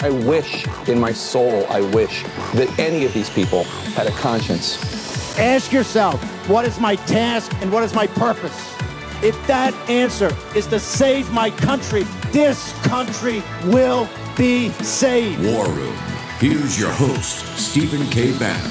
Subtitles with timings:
[0.00, 2.22] I wish in my soul, I wish
[2.54, 5.38] that any of these people had a conscience.
[5.38, 8.74] Ask yourself, what is my task and what is my purpose?
[9.22, 14.06] If that answer is to save my country, this country will
[14.36, 15.42] be saved.
[15.42, 15.96] War Room.
[16.38, 18.38] Here's your host, Stephen K.
[18.38, 18.70] Bannon.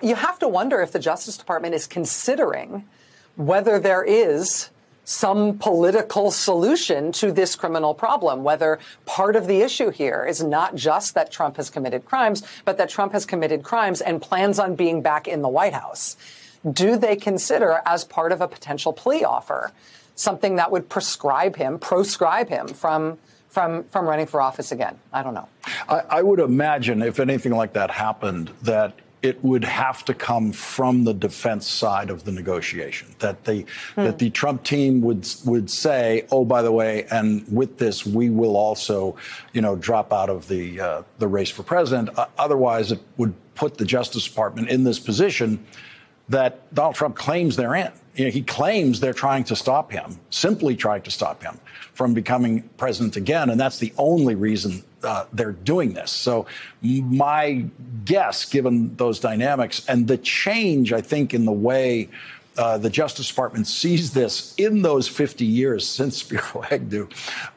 [0.00, 2.88] You have to wonder if the Justice Department is considering
[3.36, 4.70] whether there is
[5.04, 10.74] some political solution to this criminal problem, whether part of the issue here is not
[10.74, 14.76] just that Trump has committed crimes, but that Trump has committed crimes and plans on
[14.76, 16.16] being back in the White House.
[16.70, 19.72] Do they consider as part of a potential plea offer
[20.14, 24.98] something that would prescribe him, proscribe him from from from running for office again?
[25.12, 25.48] I don't know.
[25.88, 30.52] I, I would imagine if anything like that happened, that it would have to come
[30.52, 33.14] from the defense side of the negotiation.
[33.20, 34.04] That the hmm.
[34.04, 38.30] that the Trump team would would say, "Oh, by the way, and with this, we
[38.30, 39.16] will also,
[39.52, 43.34] you know, drop out of the uh, the race for president." Uh, otherwise, it would
[43.54, 45.64] put the Justice Department in this position
[46.28, 47.92] that Donald Trump claims they're in.
[48.14, 51.58] You know, he claims they're trying to stop him, simply trying to stop him
[51.94, 56.10] from becoming president again, and that's the only reason uh, they're doing this.
[56.10, 56.46] So,
[56.82, 57.66] my
[58.04, 62.08] guess, given those dynamics and the change, I think, in the way
[62.58, 67.08] uh, the Justice Department sees this in those 50 years since Spiro Agnew,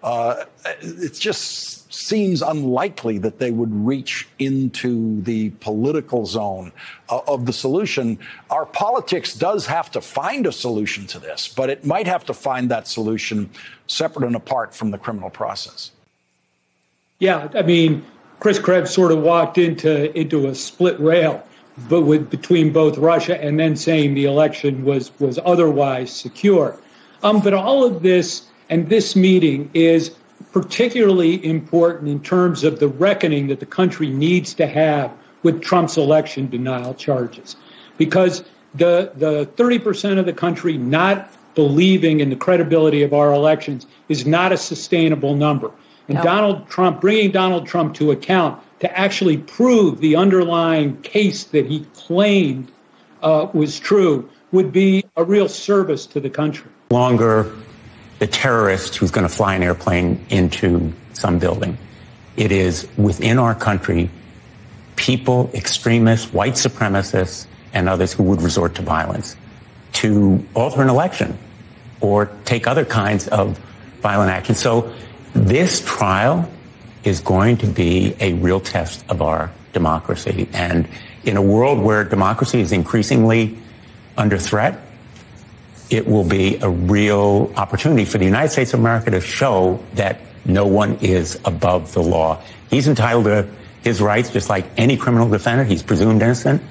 [0.04, 0.46] uh,
[0.82, 6.72] it just seems unlikely that they would reach into the political zone
[7.10, 8.20] uh, of the solution.
[8.50, 12.34] Our politics does have to find a solution to this, but it might have to
[12.34, 13.50] find that solution
[13.88, 15.92] separate and apart from the criminal process.
[17.20, 18.06] Yeah, I mean,
[18.42, 21.42] Chris Krebs sort of walked into into a split rail,
[21.90, 26.78] but with between both Russia and then saying the election was was otherwise secure.
[27.24, 30.12] Um, but all of this and this meeting is
[30.52, 35.10] particularly important in terms of the reckoning that the country needs to have
[35.44, 37.56] with Trump's election denial charges,
[37.98, 38.44] because
[38.74, 44.26] the the 30% of the country not believing in the credibility of our elections is
[44.26, 45.72] not a sustainable number.
[46.08, 46.24] And no.
[46.24, 51.86] Donald Trump, bringing Donald Trump to account to actually prove the underlying case that he
[51.96, 52.72] claimed
[53.24, 56.70] uh, was true would be a real service to the country.
[56.92, 57.52] Longer
[58.20, 61.78] the terrorist who's going to fly an airplane into some building.
[62.38, 64.10] It is within our country
[64.96, 69.36] people, extremists, white supremacists, and others who would resort to violence
[69.94, 71.38] to alter an election
[72.02, 73.58] or take other kinds of
[74.02, 74.56] violent action.
[74.56, 74.94] So
[75.36, 76.50] this trial
[77.04, 80.48] is going to be a real test of our democracy.
[80.54, 80.88] And
[81.26, 83.58] in a world where democracy is increasingly
[84.18, 84.80] under threat,
[85.90, 90.22] it will be a real opportunity for the United States of America to show that
[90.46, 92.42] no one is above the law.
[92.70, 93.48] He's entitled to
[93.84, 95.70] his rights just like any criminal defendant.
[95.70, 96.62] He's presumed innocent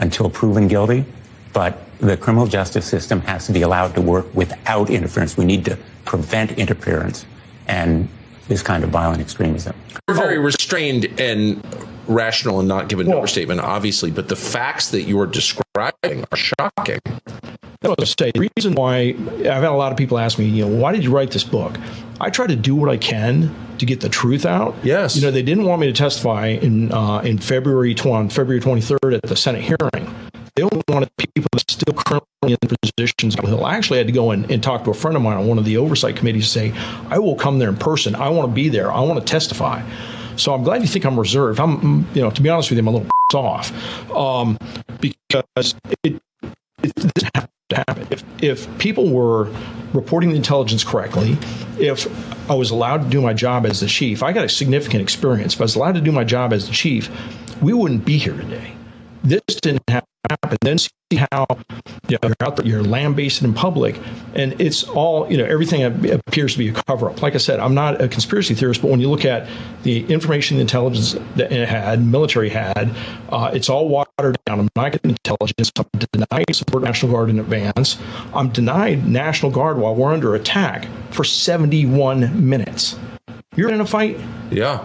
[0.00, 1.04] until proven guilty.
[1.52, 5.36] But the criminal justice system has to be allowed to work without interference.
[5.36, 7.24] We need to prevent interference
[7.68, 8.08] and
[8.48, 9.76] this kind of violent extremism.
[10.08, 11.62] We're very restrained and
[12.08, 17.00] rational and not give an overstatement, obviously, but the facts that you're describing are shocking.
[17.84, 20.66] I was say the reason why I've had a lot of people ask me, you
[20.66, 21.76] know, why did you write this book?
[22.20, 24.74] I try to do what I can to get the truth out.
[24.82, 25.14] Yes.
[25.14, 29.14] You know, they didn't want me to testify in uh, in February 20, February 23rd
[29.14, 30.12] at the Senate hearing.
[30.56, 33.64] They only wanted people still currently in positions Hill.
[33.64, 35.58] I actually had to go and, and talk to a friend of mine on one
[35.58, 36.72] of the oversight committees to say,
[37.08, 38.14] I will come there in person.
[38.14, 38.92] I want to be there.
[38.92, 39.82] I want to testify.
[40.36, 41.60] So I'm glad you think I'm reserved.
[41.60, 44.58] I'm, you know, to be honest with you, I'm a little off um,
[45.00, 45.74] because
[46.04, 46.20] it,
[46.82, 48.06] it doesn't have to happen.
[48.10, 49.52] If, if people were
[49.92, 51.36] reporting the intelligence correctly,
[51.78, 52.06] if
[52.50, 55.54] I was allowed to do my job as the chief, I got a significant experience.
[55.54, 57.10] If I was allowed to do my job as the chief,
[57.60, 58.74] we wouldn't be here today.
[59.22, 60.08] This didn't happen.
[60.62, 61.46] Then see how
[62.08, 63.98] you know, you're out there, you're lambasted in public,
[64.34, 65.44] and it's all you know.
[65.44, 67.22] Everything appears to be a cover up.
[67.22, 69.48] Like I said, I'm not a conspiracy theorist, but when you look at
[69.84, 72.94] the information, the intelligence that it had, military had,
[73.30, 74.60] uh, it's all watered down.
[74.60, 75.72] I'm not getting intelligence.
[75.76, 77.96] I'm denied support National Guard in advance.
[78.34, 82.98] I'm denied National Guard while we're under attack for 71 minutes.
[83.56, 84.18] You're in a fight.
[84.50, 84.84] Yeah.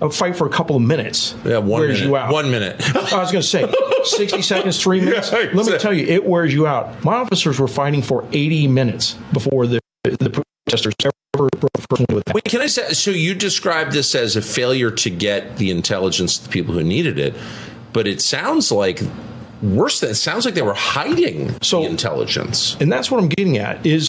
[0.00, 1.34] A fight for a couple of minutes.
[1.44, 2.08] Yeah, one wears minute.
[2.08, 2.32] you out.
[2.32, 2.76] One minute.
[3.12, 3.72] I was going to say,
[4.04, 5.32] 60 seconds, three minutes.
[5.32, 7.02] Yeah, Let me tell you, it wears you out.
[7.04, 11.50] My officers were fighting for 80 minutes before the, the protesters ever broke
[12.10, 12.34] with that.
[12.34, 12.92] Wait, can I say?
[12.92, 16.84] So you described this as a failure to get the intelligence to the people who
[16.84, 17.34] needed it,
[17.92, 19.00] but it sounds like
[19.62, 20.00] worse.
[20.00, 22.76] Than it sounds like they were hiding the intelligence.
[22.80, 24.08] And that's what I'm getting at is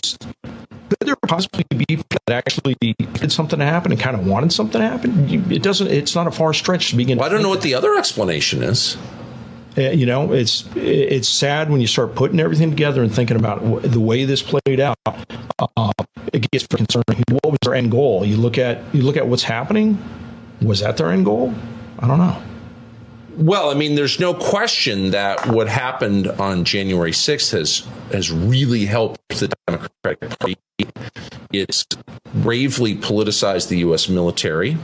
[1.30, 5.52] possibly be that actually did something to happen and kind of wanted something to happen?
[5.52, 5.88] It doesn't.
[5.88, 7.18] It's not a far stretch to begin.
[7.18, 8.98] Well, I don't know what the other explanation is.
[9.78, 13.84] Uh, you know, it's it's sad when you start putting everything together and thinking about
[13.84, 14.98] the way this played out.
[15.06, 15.92] Uh,
[16.34, 17.24] it gets concerning.
[17.30, 18.26] What was their end goal?
[18.26, 19.98] You look at you look at what's happening.
[20.62, 21.54] Was that their end goal?
[22.00, 22.42] I don't know.
[23.40, 28.86] Well, I mean, there's no question that what happened on January 6th has has really
[28.86, 30.58] helped the Democratic Party.
[31.54, 31.86] It's
[32.36, 34.10] bravely politicized the U.S.
[34.10, 34.78] military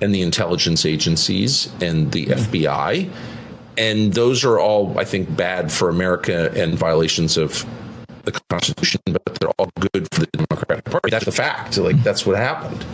[0.00, 3.10] and the intelligence agencies and the FBI,
[3.76, 7.66] and those are all, I think, bad for America and violations of
[8.22, 11.10] the Constitution, but they're all good for the Democratic Party.
[11.10, 11.76] That's the fact.
[11.78, 12.84] Like that's what happened.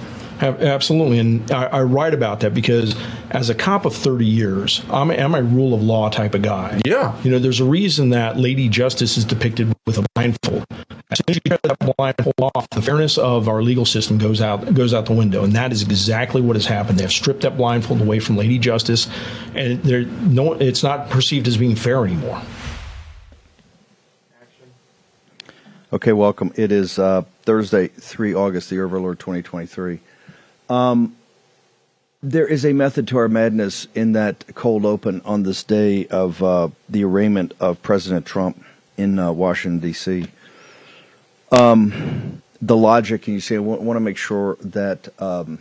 [0.42, 2.96] Ab- Absolutely, and I, I write about that because
[3.30, 6.42] as a cop of 30 years, I'm a, I'm a rule of law type of
[6.42, 6.80] guy.
[6.84, 7.16] Yeah.
[7.22, 10.66] You know, there's a reason that Lady Justice is depicted with a blindfold.
[11.12, 14.40] As soon as you cut that blindfold off, the fairness of our legal system goes
[14.40, 16.98] out goes out the window, and that is exactly what has happened.
[16.98, 19.08] They have stripped that blindfold away from Lady Justice,
[19.54, 22.42] and they're no, it's not perceived as being fair anymore.
[25.92, 26.52] Okay, welcome.
[26.56, 30.00] It is uh, Thursday, 3 August, the year of our Lord 2023.
[30.68, 31.16] Um,
[32.22, 36.42] there is a method to our madness in that cold open on this day of
[36.42, 38.64] uh, the arraignment of President Trump
[38.96, 40.26] in uh, Washington, D.C.
[41.50, 45.58] Um, the logic, and you say, I want to make sure that um,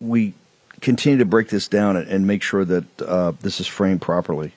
[0.00, 0.34] we
[0.80, 4.52] continue to break this down and, and make sure that uh, this is framed properly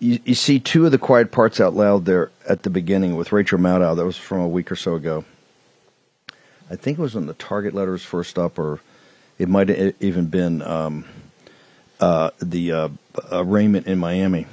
[0.00, 3.32] you, you see two of the quiet parts out loud there at the beginning with
[3.32, 3.96] Rachel Maddow.
[3.96, 5.24] That was from a week or so ago.
[6.70, 8.80] I think it was when the Target letters first up, or
[9.38, 11.04] it might have even been um,
[12.00, 12.88] uh, the uh,
[13.32, 14.46] arraignment in Miami,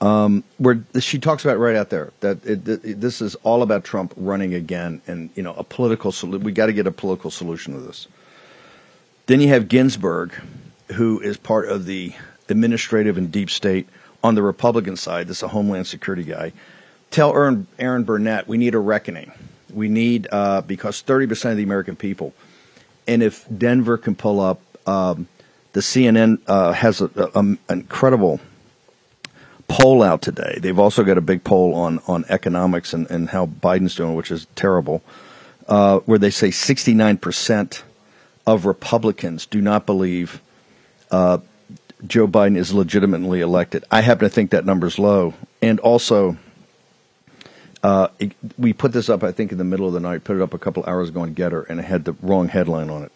[0.00, 3.84] um, where she talks about right out there that it, it, this is all about
[3.84, 6.12] Trump running again, and you know a political.
[6.12, 8.08] Solu- we got to get a political solution to this.
[9.26, 10.32] Then you have Ginsburg,
[10.92, 12.14] who is part of the
[12.48, 13.86] administrative and deep state
[14.24, 15.28] on the Republican side.
[15.28, 16.52] This is a Homeland Security guy.
[17.10, 17.34] Tell
[17.78, 19.32] Erin Burnett we need a reckoning.
[19.72, 22.34] We need uh, because thirty percent of the American people,
[23.06, 25.28] and if Denver can pull up, um,
[25.72, 28.40] the CNN uh, has an incredible
[29.68, 30.58] poll out today.
[30.60, 34.30] They've also got a big poll on on economics and, and how Biden's doing, which
[34.30, 35.02] is terrible.
[35.68, 37.84] Uh, where they say sixty nine percent
[38.46, 40.40] of Republicans do not believe
[41.10, 41.38] uh,
[42.06, 43.84] Joe Biden is legitimately elected.
[43.90, 45.34] I happen to think that number's low.
[45.60, 46.36] And also,
[47.82, 50.36] uh, it, we put this up, I think, in the middle of the night, put
[50.36, 53.02] it up a couple hours ago on Gettr, and it had the wrong headline on
[53.02, 53.12] it.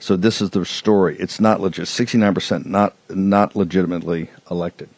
[0.00, 1.16] So this is the story.
[1.18, 1.86] It's not legit.
[1.86, 4.88] 69% not, not legitimately elected.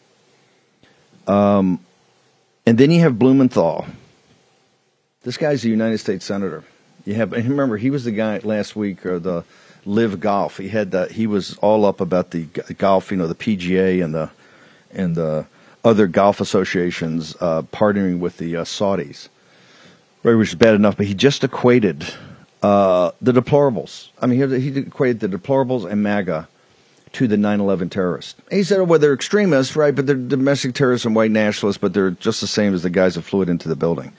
[1.27, 1.79] Um,
[2.65, 3.85] and then you have Blumenthal.
[5.23, 6.63] This guy's a United States Senator.
[7.05, 9.43] You have, and remember, he was the guy last week, or the
[9.85, 10.57] LIV golf.
[10.57, 11.11] He had that.
[11.11, 12.43] He was all up about the
[12.77, 14.29] golf, you know, the PGA and the
[14.91, 15.47] and the
[15.83, 19.29] other golf associations uh, partnering with the uh, Saudis,
[20.23, 20.35] right?
[20.35, 22.05] Which is bad enough, but he just equated
[22.61, 24.09] uh, the deplorables.
[24.21, 26.47] I mean, he, he equated the deplorables and MAGA
[27.13, 28.35] to the 9/11 terrorists.
[28.49, 29.93] He said, "Well, they're extremists, right?
[29.93, 33.15] But they're domestic terrorists and white nationalists, but they're just the same as the guys
[33.15, 34.13] that flew it into the building."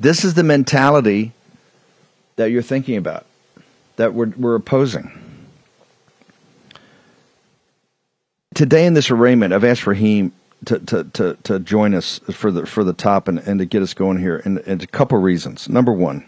[0.00, 1.32] This is the mentality
[2.36, 3.26] that you're thinking about
[3.96, 5.10] that we're, we're opposing.
[8.54, 10.32] Today in this arraignment, I've asked Raheem
[10.66, 13.82] to, to, to, to join us for the for the top and, and to get
[13.82, 15.68] us going here, and, and a couple reasons.
[15.68, 16.24] Number one,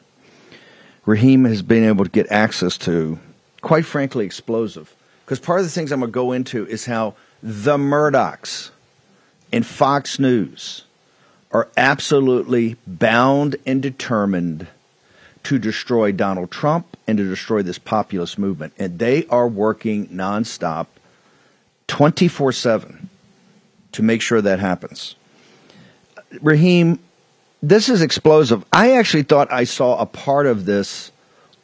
[1.06, 3.18] Raheem has been able to get access to,
[3.60, 4.94] quite frankly, explosive.
[5.24, 8.70] Because part of the things I'm going to go into is how the Murdochs
[9.52, 10.84] and Fox News
[11.52, 14.66] are absolutely bound and determined
[15.44, 18.72] to destroy Donald Trump and to destroy this populist movement.
[18.78, 20.86] And they are working nonstop,
[21.86, 23.09] 24 7,
[23.92, 25.16] to make sure that happens.
[26.40, 26.98] Raheem,
[27.62, 28.64] this is explosive.
[28.72, 31.12] I actually thought I saw a part of this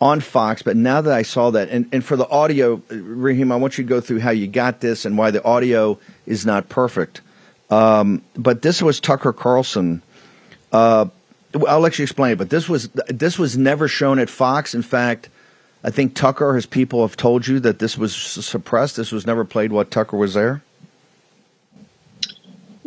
[0.00, 3.56] on Fox, but now that I saw that, and, and for the audio, Raheem, I
[3.56, 6.68] want you to go through how you got this and why the audio is not
[6.68, 7.22] perfect.
[7.70, 10.02] Um, but this was Tucker Carlson.
[10.70, 11.06] Uh,
[11.66, 14.74] I'll let you explain it, but this was this was never shown at Fox.
[14.74, 15.30] In fact,
[15.82, 18.96] I think Tucker, his people have told you that this was suppressed.
[18.96, 19.72] This was never played.
[19.72, 20.62] while Tucker was there.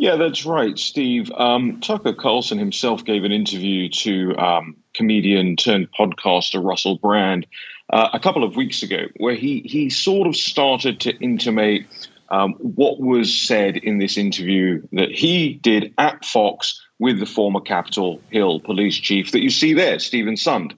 [0.00, 1.30] Yeah, that's right, Steve.
[1.30, 7.46] Um, Tucker Carlson himself gave an interview to um, comedian turned podcaster Russell Brand
[7.92, 11.84] uh, a couple of weeks ago, where he he sort of started to intimate
[12.30, 17.60] um, what was said in this interview that he did at Fox with the former
[17.60, 20.72] Capitol Hill police chief that you see there, Steven Sund.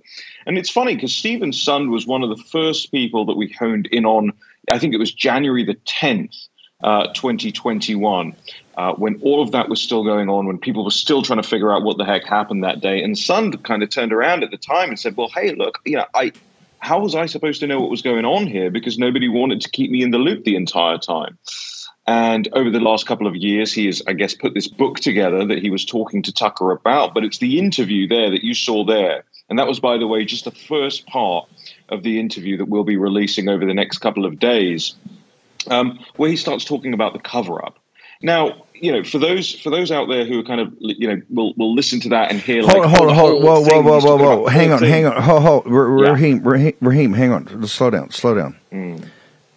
[0.47, 3.87] And it's funny because Steven Sund was one of the first people that we honed
[3.87, 4.33] in on.
[4.69, 6.49] I think it was January the 10th,
[6.83, 8.35] uh, 2021,
[8.77, 11.49] uh, when all of that was still going on, when people were still trying to
[11.49, 13.03] figure out what the heck happened that day.
[13.03, 15.97] And Sund kind of turned around at the time and said, "Well, hey, look, you
[15.97, 16.33] know, I."
[16.85, 18.69] How was I supposed to know what was going on here?
[18.69, 21.39] Because nobody wanted to keep me in the loop the entire time.
[22.07, 25.47] And over the last couple of years, he has, I guess, put this book together
[25.47, 27.15] that he was talking to Tucker about.
[27.15, 29.25] But it's the interview there that you saw there.
[29.49, 31.49] And that was, by the way, just the first part
[31.89, 34.97] of the interview that we'll be releasing over the next couple of days,
[35.69, 37.79] um, where he starts talking about the cover up.
[38.23, 41.23] Now, you know, for those for those out there who are kind of you know
[41.31, 44.01] will will listen to that and hear hold like hold oh, hold whoa whoa whoa
[44.01, 44.91] whoa whoa hang on thing.
[44.91, 46.11] hang on ho ho Yeah.
[46.11, 48.57] Raheem Raheem Raheem hang on slow down slow down.
[48.73, 49.05] Mm.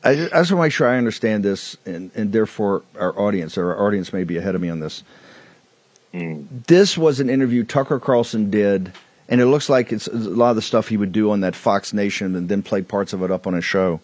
[0.05, 3.19] I just, I just want to make sure I understand this, and, and therefore our
[3.19, 5.03] audience, or our audience may be ahead of me on this.
[6.13, 6.45] Mm.
[6.67, 8.93] This was an interview Tucker Carlson did,
[9.27, 11.55] and it looks like it's a lot of the stuff he would do on that
[11.55, 13.99] Fox Nation and then play parts of it up on his show.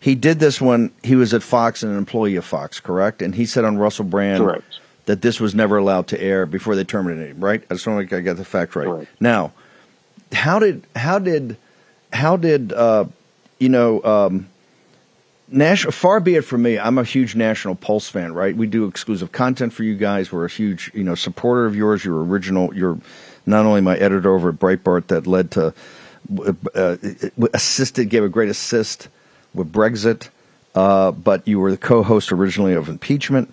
[0.00, 3.20] He did this when he was at Fox and an employee of Fox, correct?
[3.20, 4.80] And he said on Russell Brand Correct.
[5.06, 7.62] that this was never allowed to air before they terminated him, right?
[7.68, 9.08] I just want to I got the fact right.
[9.18, 9.52] Now,
[10.32, 11.56] how did how did
[12.12, 13.06] how did uh,
[13.58, 14.48] you know um,
[15.50, 18.86] national far be it from me i'm a huge national pulse fan right we do
[18.86, 22.74] exclusive content for you guys we're a huge you know supporter of yours you're original
[22.74, 22.98] you're
[23.46, 25.72] not only my editor over at breitbart that led to
[26.74, 26.96] uh,
[27.54, 29.08] assisted gave a great assist
[29.54, 30.28] with brexit
[30.74, 33.52] uh, but you were the co-host originally of impeachment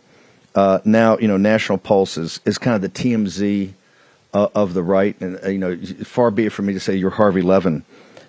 [0.55, 3.71] uh, now you know national pulse is, is kind of the tmz
[4.33, 6.95] uh, of the right and uh, you know far be it from me to say
[6.95, 7.83] you're harvey levin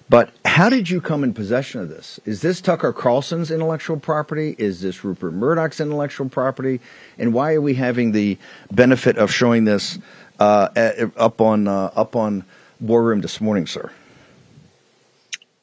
[0.08, 2.20] but how did you come in possession of this?
[2.24, 4.54] Is this Tucker Carlson's intellectual property?
[4.56, 6.80] Is this Rupert Murdoch's intellectual property?
[7.18, 8.38] And why are we having the
[8.70, 9.98] benefit of showing this
[10.38, 10.68] uh,
[11.16, 12.44] up on uh, up on
[12.80, 13.90] War Room this morning, sir?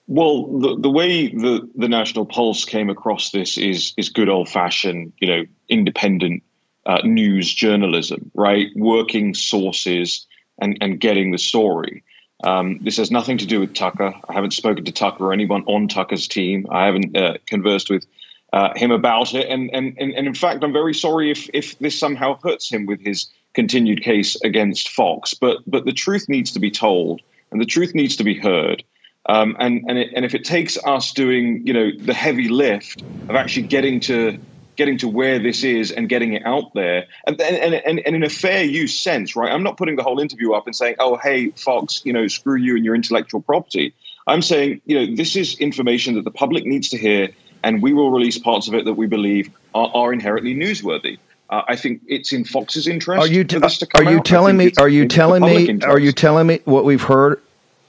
[0.07, 4.49] Well, the the way the the National Pulse came across this is is good old
[4.49, 6.43] fashioned, you know, independent
[6.85, 8.67] uh, news journalism, right?
[8.75, 10.25] Working sources
[10.59, 12.03] and and getting the story.
[12.43, 14.13] Um, this has nothing to do with Tucker.
[14.27, 16.67] I haven't spoken to Tucker or anyone on Tucker's team.
[16.69, 18.05] I haven't uh, conversed with
[18.51, 21.79] uh, him about it, and, and and and in fact, I'm very sorry if if
[21.79, 25.33] this somehow hurts him with his continued case against Fox.
[25.33, 28.83] But but the truth needs to be told, and the truth needs to be heard.
[29.25, 33.01] Um, and and it, and if it takes us doing you know the heavy lift
[33.01, 34.37] of actually getting to
[34.75, 38.23] getting to where this is and getting it out there and, and, and, and in
[38.23, 41.15] a fair use sense right i'm not putting the whole interview up and saying oh
[41.15, 43.93] hey fox you know screw you and your intellectual property
[44.25, 47.29] i'm saying you know this is information that the public needs to hear
[47.63, 51.61] and we will release parts of it that we believe are, are inherently newsworthy uh,
[51.67, 53.21] I think it's in Fox's interest.
[53.21, 54.25] Are you for this to are you out.
[54.25, 54.71] Telling me?
[54.77, 55.67] Are you telling me?
[55.67, 55.85] interest.
[55.87, 57.42] Are you telling me what we've heard?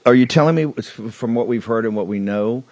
[0.05, 2.63] Are you telling me from what we've heard and what we know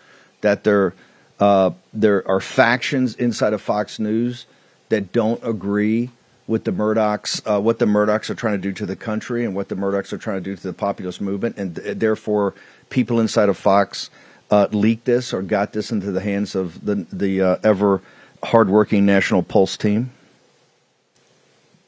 [0.41, 0.93] that there
[1.39, 4.45] uh, there are factions inside of Fox News
[4.89, 6.11] that don't agree
[6.45, 9.55] with the Murdochs, uh, what the Murdochs are trying to do to the country and
[9.55, 12.53] what the Murdochs are trying to do to the populist movement, and th- therefore
[12.89, 14.09] people inside of Fox
[14.51, 18.01] uh, leaked this or got this into the hands of the the uh, ever
[18.43, 20.11] hardworking National Pulse team.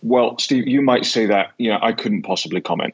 [0.01, 1.53] Well, Steve, you might say that.
[1.57, 2.93] You know, I couldn't possibly comment.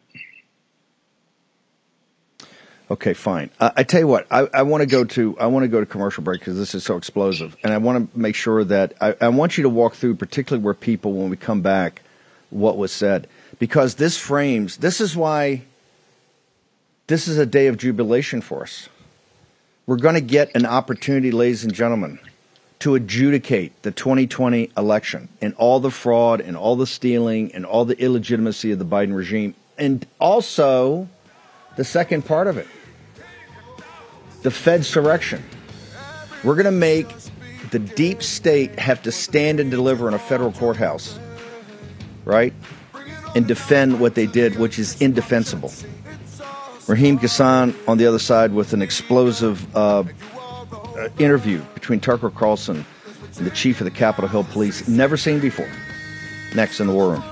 [2.92, 3.50] Okay, fine.
[3.58, 5.80] Uh, I tell you what, I, I want to go to I want to go
[5.80, 8.96] to commercial break because this is so explosive, and I want to make sure that
[9.00, 12.02] I, I want you to walk through, particularly where people, when we come back,
[12.50, 13.30] what was said,
[13.60, 14.76] because this frames.
[14.76, 15.62] This is why.
[17.08, 18.90] This is a day of jubilation for us.
[19.86, 22.20] We're going to get an opportunity, ladies and gentlemen,
[22.80, 27.86] to adjudicate the 2020 election and all the fraud and all the stealing and all
[27.86, 31.08] the illegitimacy of the Biden regime, and also
[31.78, 32.68] the second part of it
[34.42, 35.42] the Fedsurrection.
[36.44, 37.08] We're going to make
[37.70, 41.18] the deep state have to stand and deliver in a federal courthouse,
[42.26, 42.54] right?
[43.36, 45.72] And defend what they did, which is indefensible.
[46.88, 50.04] Raheem Kassam on the other side with an explosive uh,
[50.74, 52.86] uh, interview between Tucker Carlson
[53.38, 55.70] and the chief of the Capitol Hill Police, never seen before.
[56.54, 57.31] Next in the War Room.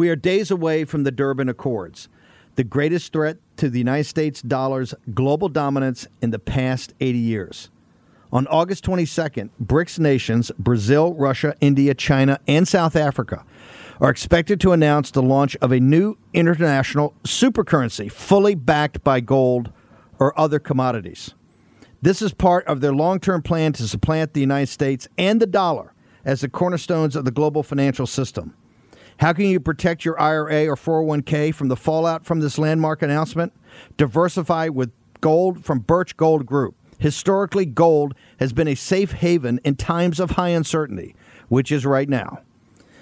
[0.00, 2.08] We are days away from the Durban Accords,
[2.54, 7.68] the greatest threat to the United States dollar's global dominance in the past 80 years.
[8.32, 13.44] On August 22nd, BRICS nations, Brazil, Russia, India, China, and South Africa,
[14.00, 19.70] are expected to announce the launch of a new international supercurrency fully backed by gold
[20.18, 21.34] or other commodities.
[22.00, 25.46] This is part of their long term plan to supplant the United States and the
[25.46, 25.92] dollar
[26.24, 28.54] as the cornerstones of the global financial system.
[29.20, 33.52] How can you protect your IRA or 401k from the fallout from this landmark announcement?
[33.98, 36.74] Diversify with gold from Birch Gold Group.
[36.98, 41.14] Historically, gold has been a safe haven in times of high uncertainty,
[41.48, 42.38] which is right now.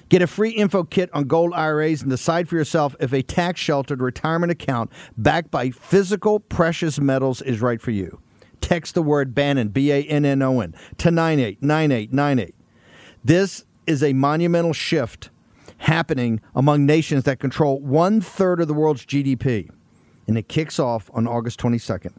[0.08, 3.60] Get a free info kit on gold IRAs and decide for yourself if a tax
[3.60, 8.20] sheltered retirement account backed by physical precious metals is right for you.
[8.60, 12.56] Text the word Bannon, B A N N O N, to 989898.
[13.24, 15.30] This is a monumental shift
[15.78, 19.70] happening among nations that control one third of the world's GDP.
[20.26, 22.12] And it kicks off on August 22nd.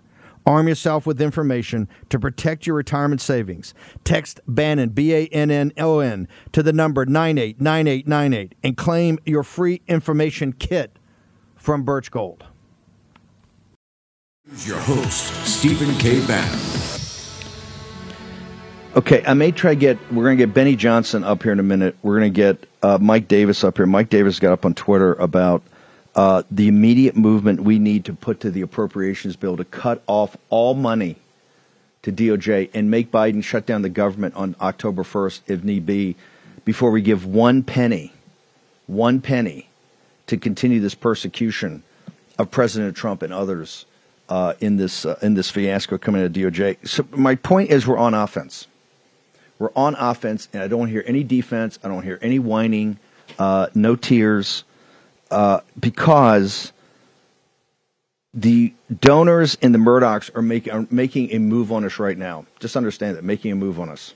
[0.45, 3.73] Arm yourself with information to protect your retirement savings.
[4.03, 9.43] Text Bannon, B A N N O N, to the number 989898 and claim your
[9.43, 10.97] free information kit
[11.55, 12.45] from Birch Gold.
[14.47, 16.25] Here's your host, Stephen K.
[16.25, 16.68] Bannon.
[18.95, 19.99] Okay, I may try get.
[20.11, 21.95] We're going to get Benny Johnson up here in a minute.
[22.01, 23.85] We're going to get uh, Mike Davis up here.
[23.85, 25.61] Mike Davis got up on Twitter about
[26.15, 30.35] uh, the immediate movement we need to put to the appropriations bill to cut off
[30.49, 31.17] all money
[32.01, 36.15] to DOJ and make Biden shut down the government on October 1st, if need be,
[36.65, 38.11] before we give one penny,
[38.87, 39.69] one penny,
[40.25, 41.83] to continue this persecution
[42.39, 43.85] of President Trump and others
[44.29, 46.87] uh, in this uh, in this fiasco coming out of DOJ.
[46.87, 48.65] So my point is, we're on offense.
[49.59, 51.77] We're on offense, and I don't hear any defense.
[51.83, 52.97] I don't hear any whining,
[53.37, 54.63] uh, no tears,
[55.29, 56.71] uh, because
[58.33, 62.45] the donors and the Murdochs are making are making a move on us right now.
[62.59, 64.13] Just understand that making a move on us,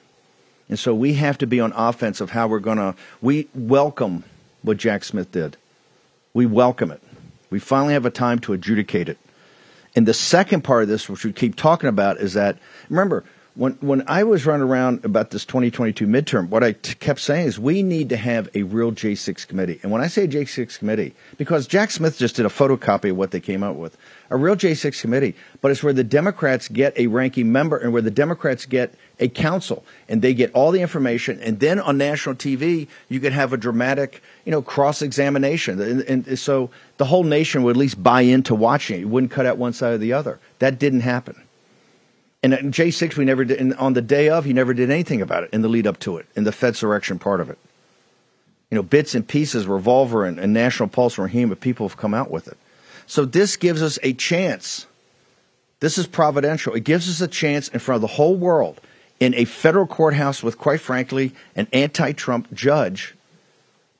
[0.69, 2.95] and so we have to be on offense of how we're going to.
[3.21, 4.23] We welcome
[4.61, 5.57] what Jack Smith did.
[6.33, 7.01] We welcome it.
[7.49, 9.17] We finally have a time to adjudicate it.
[9.95, 12.57] And the second part of this, which we keep talking about, is that
[12.89, 13.23] remember
[13.55, 17.47] when when I was running around about this 2022 midterm, what I t- kept saying
[17.47, 19.79] is we need to have a real J6 committee.
[19.83, 23.29] And when I say J6 committee, because Jack Smith just did a photocopy of what
[23.29, 23.95] they came up with,
[24.31, 28.01] a real J6 committee, but it's where the Democrats get a ranking member and where
[28.01, 31.39] the Democrats get a council and they get all the information.
[31.39, 35.79] And then on national TV, you could have a dramatic, you know, cross examination.
[35.79, 38.99] And, and so the whole nation would at least buy into watching it.
[39.01, 40.39] You wouldn't cut out one side or the other.
[40.57, 41.43] That didn't happen.
[42.43, 43.73] And in J6, we never did.
[43.75, 46.17] On the day of, he never did anything about it in the lead up to
[46.17, 47.57] it, in the Fed's Fedsurrection part of it.
[48.69, 51.95] You know, bits and pieces, Revolver and, and National Pulse and Raheem, but people have
[51.95, 52.57] come out with it.
[53.07, 54.87] So this gives us a chance.
[55.79, 56.73] This is providential.
[56.73, 58.81] It gives us a chance in front of the whole world
[59.21, 63.15] in a federal courthouse with, quite frankly, an anti Trump judge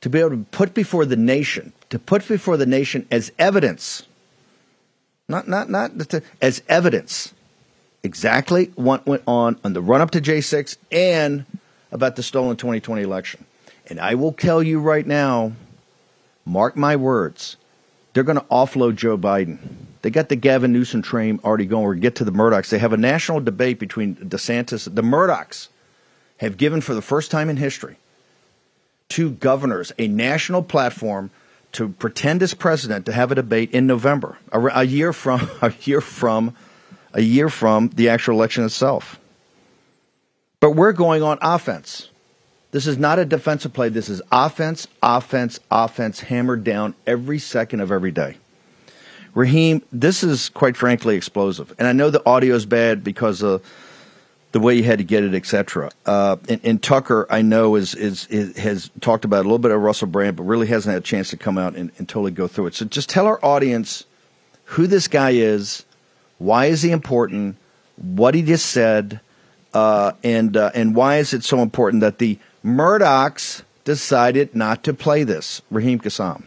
[0.01, 4.03] to be able to put before the nation, to put before the nation as evidence,
[5.29, 5.91] not, not, not
[6.41, 7.33] as evidence
[8.03, 11.45] exactly what went on on the run up to J6 and
[11.91, 13.45] about the stolen 2020 election.
[13.87, 15.53] And I will tell you right now,
[16.45, 17.57] mark my words,
[18.13, 19.57] they're going to offload Joe Biden.
[20.01, 21.85] They got the Gavin Newsom train already going.
[21.85, 22.69] We're get to the Murdochs.
[22.69, 24.93] They have a national debate between DeSantis.
[24.93, 25.69] The Murdochs
[26.37, 27.97] have given for the first time in history
[29.09, 31.29] two governors a national platform
[31.71, 35.71] to pretend as president to have a debate in November, a, a year from a
[35.83, 36.55] year from
[37.13, 39.19] a year from the actual election itself.
[40.59, 42.09] But we're going on offense.
[42.71, 43.89] This is not a defensive play.
[43.89, 48.37] This is offense, offense, offense, hammered down every second of every day.
[49.35, 51.73] Raheem, this is quite frankly explosive.
[51.77, 53.63] And I know the audio is bad because of
[54.53, 55.91] the way you had to get it, etc.
[56.05, 59.71] Uh, and, and, Tucker, I know, is, is, is, has talked about a little bit
[59.71, 62.31] of Russell Brand, but really hasn't had a chance to come out and, and totally
[62.31, 62.75] go through it.
[62.75, 64.05] So just tell our audience
[64.65, 65.85] who this guy is,
[66.43, 67.57] why is he important?
[67.95, 69.21] What he just said,
[69.73, 74.93] uh, and uh, and why is it so important that the Murdochs decided not to
[74.93, 75.61] play this?
[75.71, 76.43] Raheem Kassam.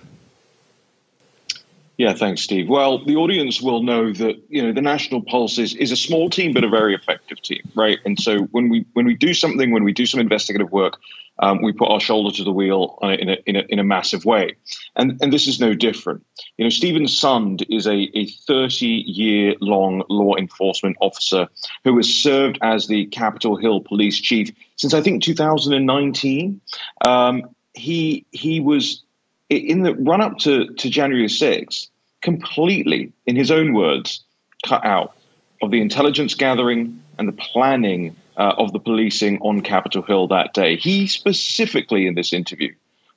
[1.97, 2.69] Yeah, thanks, Steve.
[2.69, 6.29] Well, the audience will know that you know the National Pulse is, is a small
[6.29, 7.99] team but a very effective team, right?
[8.05, 10.99] And so when we when we do something, when we do some investigative work,
[11.39, 14.25] um, we put our shoulder to the wheel in a, in a, in a massive
[14.25, 14.57] way.
[14.95, 16.25] And, and this is no different.
[16.57, 21.49] You know, Steven Sund is a, a 30 year long law enforcement officer
[21.85, 26.61] who has served as the Capitol Hill police chief since I think 2019.
[27.07, 29.03] Um, he, he was
[29.51, 31.89] in the run up to, to January 6th,
[32.23, 34.25] completely, in his own words,
[34.65, 35.15] cut out
[35.63, 40.53] of the intelligence gathering and the planning uh, of the policing on Capitol Hill that
[40.53, 40.77] day.
[40.77, 42.75] He specifically, in this interview,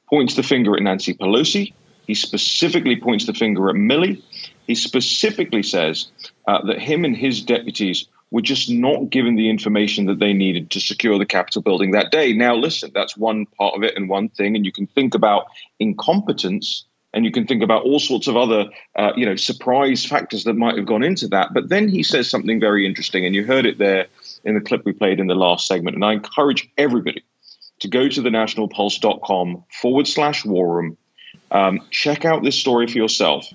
[0.09, 1.73] points the finger at Nancy Pelosi.
[2.07, 4.21] He specifically points the finger at Milley.
[4.65, 6.07] He specifically says
[6.47, 10.71] uh, that him and his deputies were just not given the information that they needed
[10.71, 12.33] to secure the Capitol building that day.
[12.33, 15.47] Now, listen, that's one part of it and one thing, and you can think about
[15.79, 20.43] incompetence and you can think about all sorts of other, uh, you know, surprise factors
[20.43, 21.53] that might have gone into that.
[21.53, 24.07] But then he says something very interesting, and you heard it there
[24.43, 25.95] in the clip we played in the last segment.
[25.95, 27.23] And I encourage everybody
[27.79, 30.97] to go to the nationalpulse.com forward slash war room,
[31.51, 33.47] um, check out this story for yourself,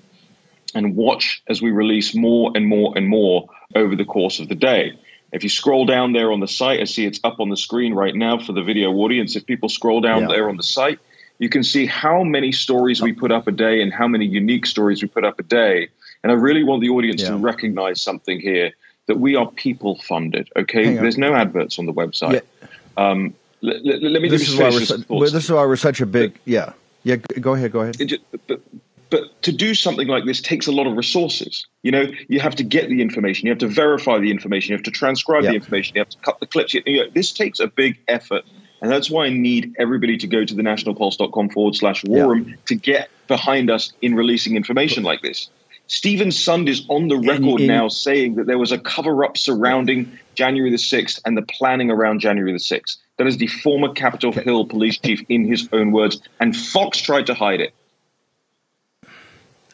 [0.73, 4.55] and watch as we release more and more and more over the course of the
[4.55, 4.99] day.
[5.31, 7.93] If you scroll down there on the site, I see it's up on the screen
[7.93, 9.35] right now for the video audience.
[9.35, 10.27] If people scroll down yeah.
[10.27, 10.99] there on the site,
[11.39, 14.65] you can see how many stories we put up a day and how many unique
[14.65, 15.89] stories we put up a day.
[16.23, 17.29] And I really want the audience yeah.
[17.29, 18.71] to recognize something here
[19.07, 20.49] that we are people funded.
[20.55, 22.41] Okay, there's no adverts on the website.
[22.61, 22.67] Yeah.
[22.97, 26.01] Um, let, let, let, me this is why we're su- this is why we're such
[26.01, 27.15] a big yeah yeah.
[27.15, 27.99] Go ahead, go ahead.
[27.99, 28.61] It, but,
[29.09, 31.65] but to do something like this takes a lot of resources.
[31.83, 34.77] You know, you have to get the information, you have to verify the information, you
[34.77, 36.73] have to transcribe the information, you have to cut the clips.
[36.73, 38.43] You know, this takes a big effort.
[38.81, 42.49] And that's why I need everybody to go to the nationalpulse.com forward slash war room
[42.49, 42.55] yeah.
[42.65, 45.49] to get behind us in releasing information like this.
[45.87, 49.23] Steven Sund is on the record in, in, now saying that there was a cover
[49.23, 52.97] up surrounding January the 6th and the planning around January the 6th.
[53.17, 56.21] That is the former Capitol Hill police chief in his own words.
[56.39, 57.73] And Fox tried to hide it.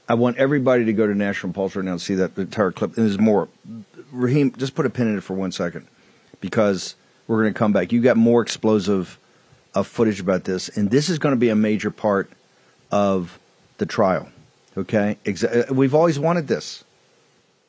[0.07, 2.97] I want everybody to go to National Pulse right now and see that entire clip.
[2.97, 3.47] And there's more.
[4.11, 5.87] Raheem, just put a pin in it for one second
[6.41, 6.95] because
[7.27, 7.93] we're going to come back.
[7.93, 9.17] You got more explosive
[9.73, 12.29] uh, footage about this, and this is going to be a major part
[12.91, 13.39] of
[13.77, 14.27] the trial.
[14.77, 16.83] Okay, uh, we've always wanted this.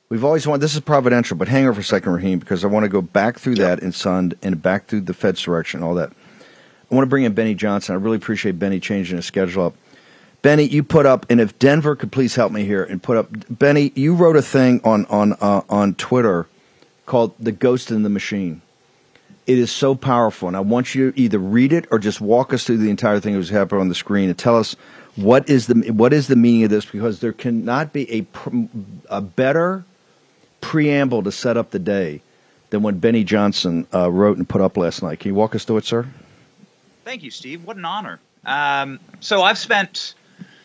[0.08, 2.68] We've always wanted this is providential, but hang on for a second, Raheem, because I
[2.68, 5.94] want to go back through that in Sund and back through the Fedsurrection and all
[5.94, 6.12] that.
[6.90, 7.94] I want to bring in Benny Johnson.
[7.94, 9.74] I really appreciate Benny changing his schedule up.
[10.42, 13.28] Benny, you put up, and if Denver could please help me here and put up,
[13.48, 16.46] Benny, you wrote a thing on on uh, on Twitter
[17.06, 18.60] called "The Ghost in the Machine."
[19.46, 22.52] It is so powerful, and I want you to either read it or just walk
[22.52, 24.76] us through the entire thing that was happening on the screen and tell us
[25.16, 28.26] what is the what is the meaning of this because there cannot be a
[29.08, 29.84] a better
[30.60, 32.22] preamble to set up the day
[32.70, 35.20] than what Benny Johnson uh, wrote and put up last night.
[35.20, 36.06] Can you walk us through it, sir?
[37.04, 37.64] Thank you, Steve.
[37.64, 38.18] What an honor.
[38.46, 40.14] Um, so I've spent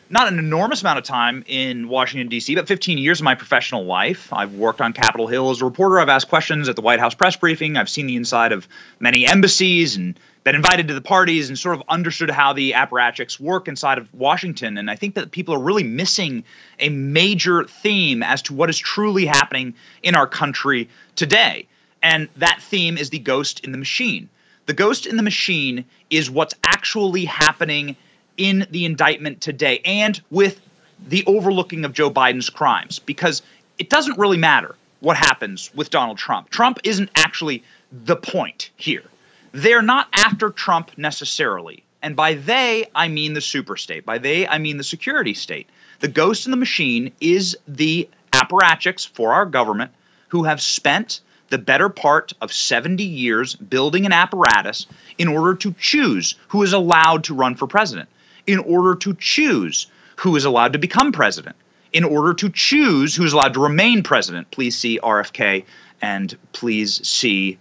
[0.10, 3.86] not an enormous amount of time in Washington, D.C., but 15 years of my professional
[3.86, 4.32] life.
[4.32, 6.00] I've worked on Capitol Hill as a reporter.
[6.00, 7.76] I've asked questions at the White House press briefing.
[7.76, 8.68] I've seen the inside of
[9.00, 13.40] many embassies and been invited to the parties and sort of understood how the apparatchiks
[13.40, 14.78] work inside of Washington.
[14.78, 16.44] And I think that people are really missing
[16.80, 19.74] a major theme as to what is truly happening
[20.04, 21.68] in our country today.
[22.02, 24.30] And that theme is the ghost in the machine.
[24.68, 27.96] The ghost in the machine is what's actually happening
[28.38, 30.62] in the indictment today and with
[31.08, 33.42] the overlooking of Joe Biden's crimes because
[33.78, 36.50] it doesn't really matter what happens with Donald Trump.
[36.50, 39.04] Trump isn't actually the point here.
[39.52, 41.84] They're not after Trump necessarily.
[42.02, 44.06] And by they, I mean the superstate.
[44.06, 45.68] By they, I mean the security state.
[46.00, 49.92] The ghost in the machine is the apparatchiks for our government
[50.30, 54.86] who have spent the better part of 70 years building an apparatus
[55.18, 58.10] in order to choose who is allowed to run for president
[58.48, 61.56] in order to choose who is allowed to become president,
[61.94, 64.50] in order to choose who is allowed to remain president.
[64.50, 65.66] Please see RFK
[66.02, 67.60] and please see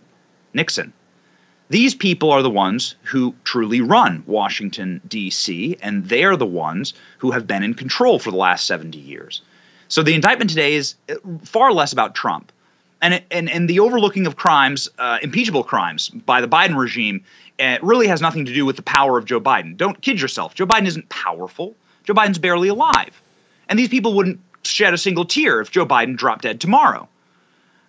[0.55, 0.93] Nixon.
[1.69, 6.95] These people are the ones who truly run Washington, D.C., and they are the ones
[7.19, 9.43] who have been in control for the last 70 years.
[9.89, 12.53] So the indictment today is uh, far less about Trump.
[13.03, 17.25] And, and, and the overlooking of crimes, uh, impeachable crimes, by the Biden regime
[17.59, 19.77] it really has nothing to do with the power of Joe Biden.
[19.77, 20.55] Don't kid yourself.
[20.55, 21.75] Joe Biden isn't powerful.
[22.05, 23.21] Joe Biden's barely alive.
[23.69, 27.09] And these people wouldn't shed a single tear if Joe Biden dropped dead tomorrow.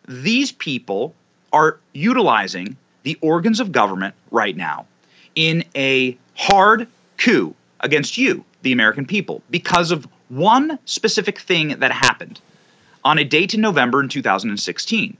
[0.07, 1.13] These people
[1.51, 4.85] are utilizing the organs of government right now
[5.33, 11.93] in a hard coup against you, the American people, because of one specific thing that
[11.93, 12.41] happened
[13.05, 15.15] on a date in November in 2016.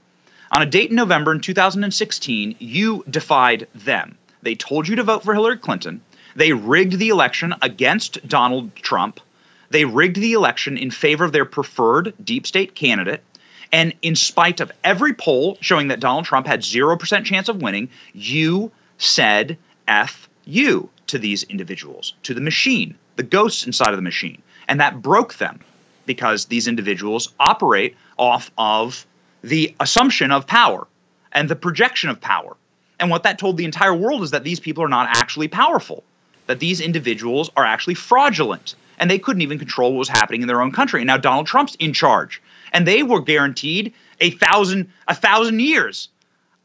[0.52, 4.18] On a date in November in 2016, you defied them.
[4.42, 6.02] They told you to vote for Hillary Clinton.
[6.36, 9.22] They rigged the election against Donald Trump.
[9.70, 13.24] They rigged the election in favor of their preferred deep state candidate.
[13.72, 17.90] And in spite of every poll showing that Donald Trump had 0% chance of winning,
[18.14, 24.02] you said F you to these individuals, to the machine, the ghosts inside of the
[24.02, 24.42] machine.
[24.68, 25.60] And that broke them
[26.06, 29.06] because these individuals operate off of
[29.42, 30.88] the assumption of power
[31.34, 32.56] and the projection of power.
[33.00, 36.04] And what that told the entire world is that these people are not actually powerful,
[36.48, 40.48] that these individuals are actually fraudulent, and they couldn't even control what was happening in
[40.48, 41.02] their own country.
[41.02, 42.42] And now Donald Trump's in charge,
[42.74, 46.10] and they were guaranteed a thousand a thousand years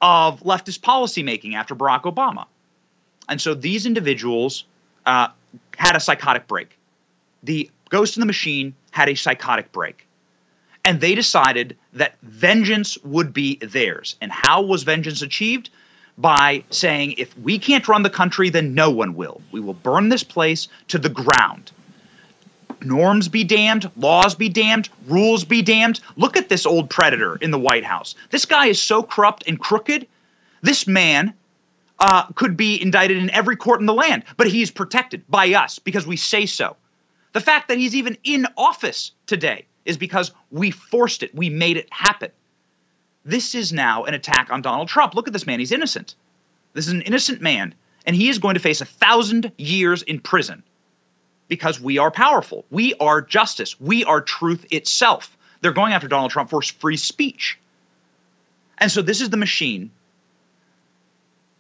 [0.01, 2.47] of leftist policymaking after Barack Obama.
[3.29, 4.65] And so these individuals
[5.07, 5.29] uh,
[5.77, 6.77] had a psychotic break.
[7.43, 10.07] The ghost in the machine had a psychotic break.
[10.85, 14.17] And they decided that vengeance would be theirs.
[14.21, 15.71] And how was vengeance achieved?
[16.19, 19.41] By saying, if we can't run the country, then no one will.
[19.51, 21.73] We will burn this place to the ground.
[22.85, 26.01] Norms be damned, laws be damned, rules be damned.
[26.17, 28.15] Look at this old predator in the White House.
[28.31, 30.07] This guy is so corrupt and crooked.
[30.63, 31.35] This man
[31.99, 35.79] uh, could be indicted in every court in the land, but he's protected by us
[35.79, 36.77] because we say so.
[37.33, 41.77] The fact that he's even in office today is because we forced it, we made
[41.77, 42.31] it happen.
[43.25, 45.15] This is now an attack on Donald Trump.
[45.15, 46.15] Look at this man, he's innocent.
[46.75, 47.75] This is an innocent man,
[48.07, 50.63] and he is going to face a thousand years in prison
[51.49, 52.65] because we are powerful.
[52.71, 53.81] We are justice.
[53.81, 55.37] We are truth itself.
[55.61, 57.59] They're going after Donald Trump for free speech.
[58.79, 59.91] And so this is the machine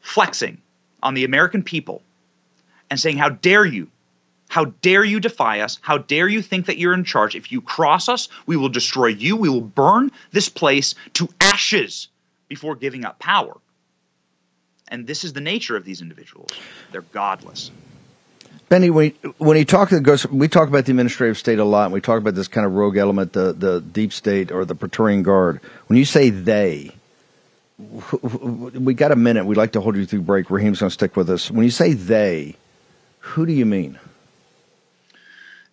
[0.01, 0.59] flexing
[1.03, 2.03] on the American people
[2.91, 3.89] and saying, How dare you?
[4.49, 5.79] How dare you defy us?
[5.81, 7.35] How dare you think that you're in charge?
[7.35, 9.35] If you cross us, we will destroy you.
[9.35, 12.09] We will burn this place to ashes
[12.49, 13.57] before giving up power.
[14.89, 16.51] And this is the nature of these individuals.
[16.91, 17.71] They're godless.
[18.69, 21.65] Benny, when when he talk to the ghost, we talk about the administrative state a
[21.65, 24.65] lot, and we talk about this kind of rogue element, the the deep state or
[24.65, 25.61] the Praetorian Guard.
[25.89, 26.93] When you say they,
[27.79, 29.45] we got a minute.
[29.45, 30.51] We'd like to hold you through break.
[30.51, 31.51] Raheem's going to stick with us.
[31.51, 32.57] When you say they,
[33.21, 33.99] who do you mean?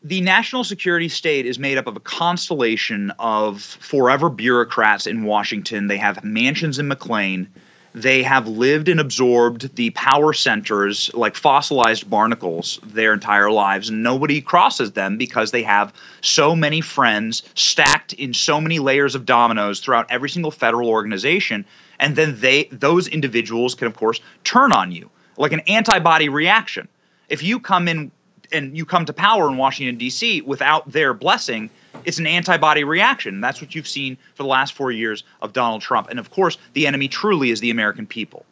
[0.02, 5.88] The national security state is made up of a constellation of forever bureaucrats in Washington.
[5.88, 7.50] They have mansions in McLean.
[7.94, 13.90] They have lived and absorbed the power centers like fossilized barnacles their entire lives.
[13.90, 19.16] And nobody crosses them because they have so many friends stacked in so many layers
[19.16, 21.66] of dominoes throughout every single federal organization.
[22.00, 26.88] And then they those individuals can, of course, turn on you like an antibody reaction.
[27.28, 28.12] If you come in
[28.52, 30.42] and you come to power in Washington D.C.
[30.42, 31.70] without their blessing,
[32.06, 33.42] it's an antibody reaction.
[33.42, 36.10] That's what you've seen for the last four years of Donald Trump.
[36.10, 38.46] And of course, the enemy truly is the American people,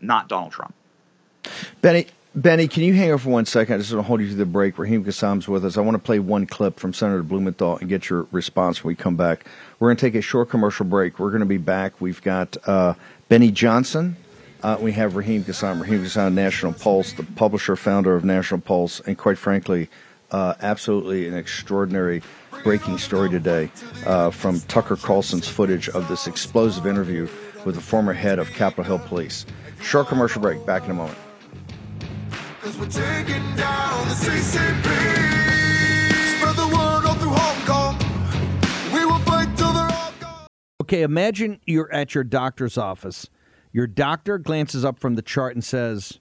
[0.00, 0.74] not Donald Trump.
[1.82, 3.74] Benny, Benny, can you hang on for one second?
[3.74, 4.78] I just want to hold you through the break.
[4.78, 5.76] Raheem Kassam's with us.
[5.76, 8.94] I want to play one clip from Senator Blumenthal and get your response when we
[8.96, 9.44] come back.
[9.78, 11.18] We're going to take a short commercial break.
[11.18, 12.00] We're going to be back.
[12.00, 12.94] We've got uh,
[13.28, 14.16] Benny Johnson
[14.64, 15.78] uh, we have Raheem Kassam.
[15.78, 19.90] Raheem Kassam, National Pulse, the publisher, founder of National Pulse, and quite frankly,
[20.30, 22.22] uh, absolutely an extraordinary
[22.64, 23.70] breaking story today
[24.06, 27.28] uh, from Tucker Carlson's footage of this explosive interview
[27.64, 29.46] with the former head of Capitol Hill Police.
[29.80, 30.66] Short commercial break.
[30.66, 31.18] Back in a moment.
[40.82, 43.28] Okay, imagine you're at your doctor's office
[43.74, 46.20] your doctor glances up from the chart and says,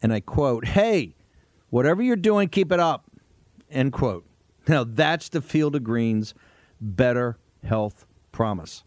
[0.00, 1.14] and I quote, Hey,
[1.68, 3.04] whatever you're doing, keep it up.
[3.70, 4.24] End quote.
[4.68, 6.34] Now that's the Field of Greens
[6.80, 8.84] better health promise.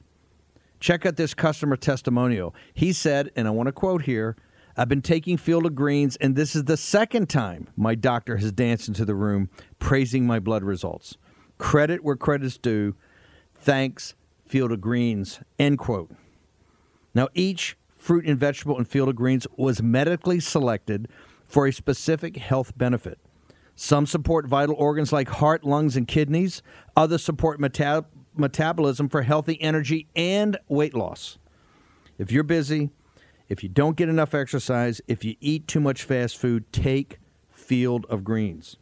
[0.79, 2.55] Check out this customer testimonial.
[2.73, 4.35] He said, and I want to quote here
[4.77, 8.53] I've been taking Field of Greens, and this is the second time my doctor has
[8.53, 11.17] danced into the room praising my blood results.
[11.57, 12.95] Credit where credit's due.
[13.53, 14.15] Thanks,
[14.45, 15.41] Field of Greens.
[15.59, 16.11] End quote.
[17.13, 21.07] Now, each fruit and vegetable in field of greens was medically selected
[21.45, 23.19] for a specific health benefit.
[23.83, 26.61] Some support vital organs like heart, lungs, and kidneys.
[26.95, 28.05] Others support meta-
[28.37, 31.39] metabolism for healthy energy and weight loss.
[32.19, 32.91] If you're busy,
[33.49, 37.17] if you don't get enough exercise, if you eat too much fast food, take
[37.49, 38.77] Field of Greens.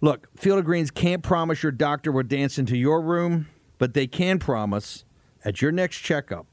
[0.00, 4.06] Look, Field of Greens can't promise your doctor will dance into your room, but they
[4.06, 5.04] can promise
[5.44, 6.46] at your next checkup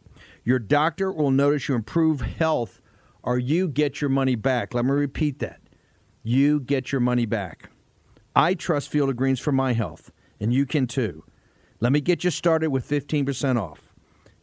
[0.44, 2.82] your doctor will notice you improve health
[3.24, 4.74] or you get your money back.
[4.74, 5.62] Let me repeat that.
[6.22, 7.70] You get your money back.
[8.38, 11.24] I trust Field of Greens for my health, and you can too.
[11.80, 13.92] Let me get you started with 15% off.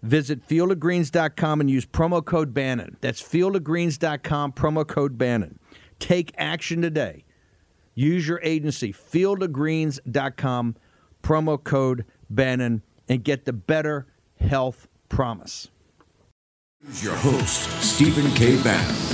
[0.02, 2.96] Visit fieldofgreens.com and use promo code Bannon.
[3.00, 5.61] That's fieldofgreens.com, promo code Bannon.
[6.00, 7.24] Take action today.
[7.94, 10.76] Use your agency, fieldofgreens.com,
[11.22, 14.09] promo code Bannon, and get the better
[14.40, 15.68] health promise.
[17.00, 18.61] Your host, Stephen K.
[18.61, 19.13] Bannon.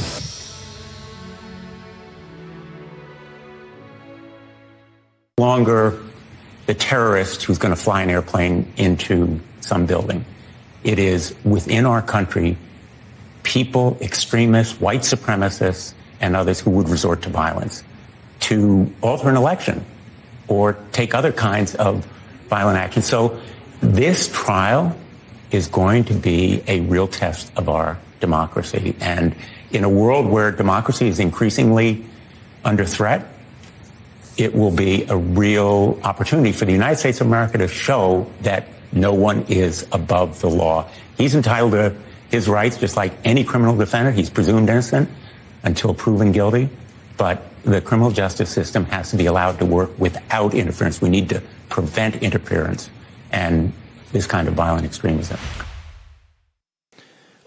[5.40, 5.98] Longer
[6.66, 10.24] the terrorist who's going to fly an airplane into some building.
[10.84, 12.56] It is within our country
[13.42, 17.82] people, extremists, white supremacists, and others who would resort to violence
[18.40, 19.84] to alter an election
[20.48, 22.06] or take other kinds of
[22.48, 23.02] violent action.
[23.02, 23.40] So
[23.80, 24.96] this trial
[25.50, 28.94] is going to be a real test of our democracy.
[29.00, 29.34] And
[29.72, 32.04] in a world where democracy is increasingly
[32.64, 33.26] under threat,
[34.40, 38.68] it will be a real opportunity for the United States of America to show that
[38.90, 40.88] no one is above the law.
[41.18, 41.94] He's entitled to
[42.30, 44.16] his rights just like any criminal defendant.
[44.16, 45.10] He's presumed innocent
[45.62, 46.70] until proven guilty.
[47.18, 51.02] But the criminal justice system has to be allowed to work without interference.
[51.02, 52.88] We need to prevent interference
[53.32, 53.74] and
[54.12, 55.38] this kind of violent extremism.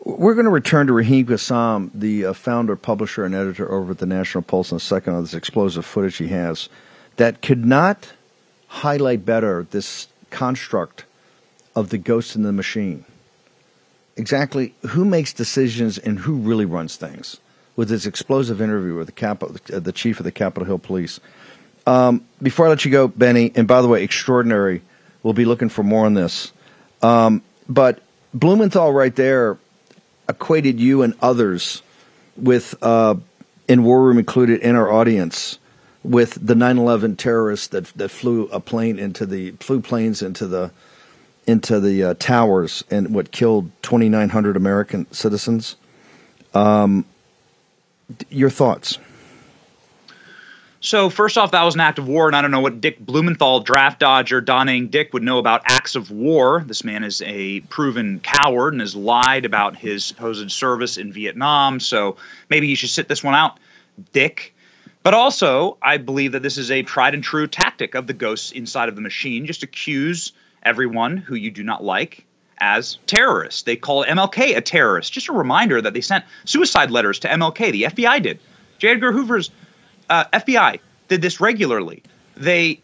[0.05, 3.99] We're going to return to Raheem Kassam, the uh, founder, publisher, and editor over at
[3.99, 6.67] the National Pulse in a second on this explosive footage he has
[7.15, 8.11] that could not
[8.67, 11.05] highlight better this construct
[11.73, 13.05] of the ghost in the machine.
[14.17, 17.39] Exactly who makes decisions and who really runs things
[17.77, 21.21] with this explosive interview with the, uh, the chief of the Capitol Hill Police.
[21.87, 24.81] Um, before I let you go, Benny, and by the way, extraordinary,
[25.23, 26.51] we'll be looking for more on this.
[27.01, 28.01] Um, but
[28.33, 29.57] Blumenthal right there
[30.33, 31.81] equated you and others
[32.35, 33.15] with, uh,
[33.67, 35.59] in War Room included in our audience,
[36.03, 40.71] with the 9/11 terrorists that that flew a plane into the flew planes into the
[41.47, 45.75] into the uh, towers and what killed 2,900 American citizens.
[46.53, 47.05] Um,
[48.29, 48.97] your thoughts?
[50.83, 52.99] So first off, that was an act of war, and I don't know what Dick
[52.99, 56.61] Blumenthal, draft dodger, Da Nang Dick, would know about acts of war.
[56.67, 61.79] This man is a proven coward and has lied about his supposed service in Vietnam.
[61.79, 62.17] So
[62.49, 63.61] maybe he should sit this one out,
[64.11, 64.53] Dick.
[65.03, 68.51] But also, I believe that this is a tried and true tactic of the ghosts
[68.51, 69.45] inside of the machine.
[69.45, 72.25] Just accuse everyone who you do not like
[72.57, 73.61] as terrorists.
[73.61, 75.13] They call MLK a terrorist.
[75.13, 77.71] Just a reminder that they sent suicide letters to MLK.
[77.71, 78.39] The FBI did.
[78.79, 78.89] J.
[78.89, 79.49] Edgar Hoover's
[80.09, 82.03] uh, FBI did this regularly.
[82.35, 82.79] They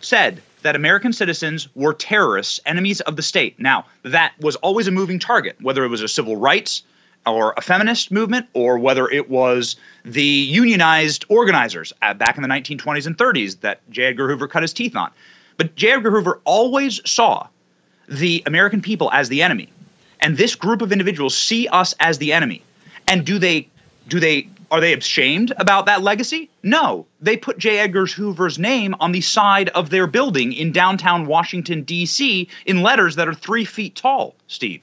[0.00, 3.58] said that American citizens were terrorists, enemies of the state.
[3.60, 6.82] Now, that was always a moving target, whether it was a civil rights
[7.26, 12.48] or a feminist movement, or whether it was the unionized organizers uh, back in the
[12.48, 14.04] 1920s and 30s that J.
[14.04, 15.10] Edgar Hoover cut his teeth on.
[15.56, 15.92] But J.
[15.92, 17.46] Edgar Hoover always saw
[18.08, 19.70] the American people as the enemy.
[20.20, 22.62] And this group of individuals see us as the enemy.
[23.08, 23.68] And do they
[24.08, 26.50] do they are they ashamed about that legacy?
[26.62, 27.06] No.
[27.20, 27.78] They put J.
[27.78, 33.16] Edgar Hoover's name on the side of their building in downtown Washington, D.C., in letters
[33.16, 34.82] that are three feet tall, Steve.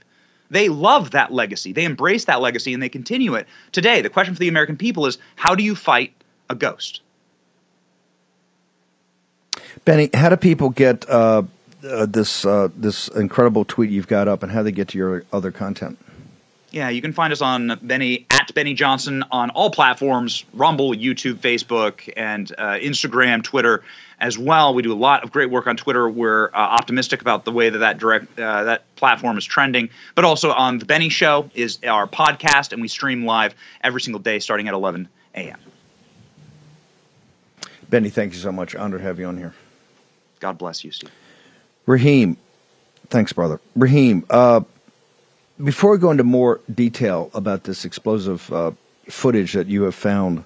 [0.49, 1.71] They love that legacy.
[1.71, 3.47] They embrace that legacy and they continue it.
[3.71, 6.13] Today, the question for the American people is how do you fight
[6.49, 7.01] a ghost?
[9.85, 11.43] Benny, how do people get uh,
[11.87, 14.97] uh, this uh, this incredible tweet you've got up, and how do they get to
[14.97, 15.97] your other content?
[16.71, 21.35] Yeah, you can find us on Benny at Benny Johnson on all platforms: Rumble, YouTube,
[21.35, 23.83] Facebook, and uh, Instagram, Twitter
[24.21, 24.73] as well.
[24.73, 26.09] We do a lot of great work on Twitter.
[26.09, 29.89] We're uh, optimistic about the way that that direct uh, that platform is trending.
[30.15, 33.53] But also on the Benny Show is our podcast, and we stream live
[33.83, 35.59] every single day starting at 11 a.m.
[37.89, 38.75] Benny, thank you so much.
[38.75, 39.53] Honor to have you on here.
[40.39, 41.11] God bless you, Steve.
[41.85, 42.37] Raheem,
[43.09, 43.59] thanks, brother.
[43.75, 44.61] Raheem, uh,
[45.63, 48.71] before we go into more detail about this explosive uh,
[49.09, 50.43] footage that you have found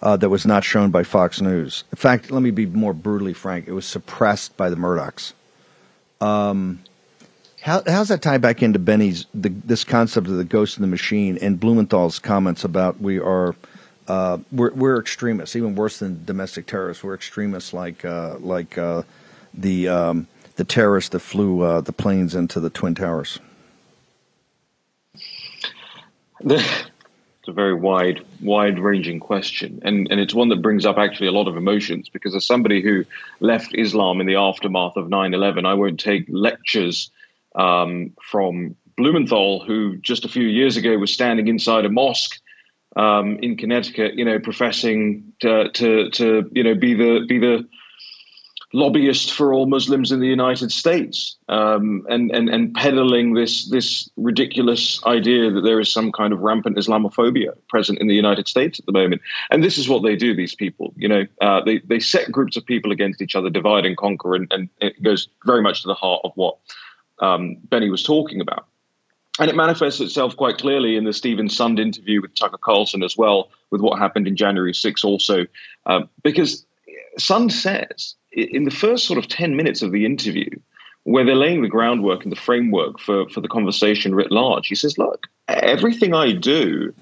[0.00, 3.32] uh, that was not shown by Fox News, in fact, let me be more brutally
[3.32, 5.32] frank, it was suppressed by the Murdochs.
[6.20, 6.80] Um,
[7.60, 10.88] how, how's that tie back into Benny's the, this concept of the ghost in the
[10.88, 13.54] machine and Blumenthal's comments about we are
[14.08, 17.04] uh, we're, we're extremists, even worse than domestic terrorists.
[17.04, 19.04] We're extremists like uh, like uh,
[19.54, 23.38] the um, the terrorists that flew uh, the planes into the twin towers?
[26.44, 31.32] It's a very wide, wide-ranging question, and and it's one that brings up actually a
[31.32, 33.04] lot of emotions because as somebody who
[33.40, 37.10] left Islam in the aftermath of 9/11, I won't take lectures
[37.56, 42.40] um, from Blumenthal, who just a few years ago was standing inside a mosque
[42.94, 47.66] um, in Connecticut, you know, professing to, to to you know be the be the
[48.72, 54.08] lobbyist for all Muslims in the United States, um, and and and peddling this this
[54.16, 58.78] ridiculous idea that there is some kind of rampant Islamophobia present in the United States
[58.78, 59.22] at the moment.
[59.50, 60.34] And this is what they do.
[60.34, 63.84] These people, you know, uh, they they set groups of people against each other, divide
[63.84, 66.56] and conquer, and, and it goes very much to the heart of what
[67.20, 68.66] um, Benny was talking about.
[69.38, 73.16] And it manifests itself quite clearly in the Steven Sund interview with Tucker Carlson as
[73.16, 75.46] well, with what happened in January 6 also,
[75.86, 76.66] uh, because
[77.18, 80.48] Sund says in the first sort of 10 minutes of the interview,
[81.04, 84.74] where they're laying the groundwork and the framework for, for the conversation writ large, he
[84.74, 86.94] says, Look, everything I do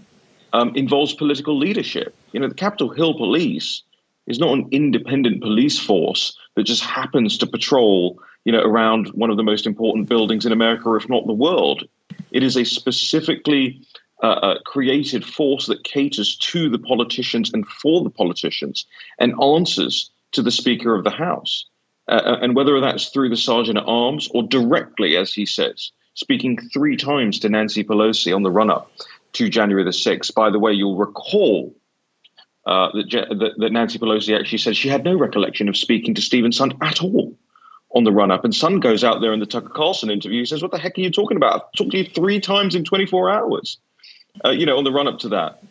[0.53, 2.15] um, involves political leadership.
[2.33, 3.83] You know, the Capitol Hill Police
[4.27, 9.31] is not an independent police force that just happens to patrol, you know, around one
[9.31, 11.85] of the most important buildings in America, if not the world.
[12.31, 13.83] It is a specifically
[14.23, 18.87] uh, uh, created force that caters to the politicians and for the politicians
[19.18, 21.66] and answers to the Speaker of the House.
[22.09, 25.93] Uh, uh and whether that's through the Sergeant at Arms or directly, as he says,
[26.14, 28.91] speaking three times to Nancy Pelosi on the run up
[29.33, 30.35] to January the 6th.
[30.35, 31.75] By the way, you'll recall
[32.66, 36.23] uh, that, that, that, Nancy Pelosi actually said she had no recollection of speaking to
[36.23, 37.37] Steven Sund at all
[37.95, 38.45] on the run up.
[38.45, 40.45] And Sund goes out there in the Tucker Carlson interview.
[40.45, 41.55] Says, What the heck are you talking about?
[41.55, 43.79] I've talked to you three times in 24 hours,
[44.45, 45.62] uh, you know, on the run up to that.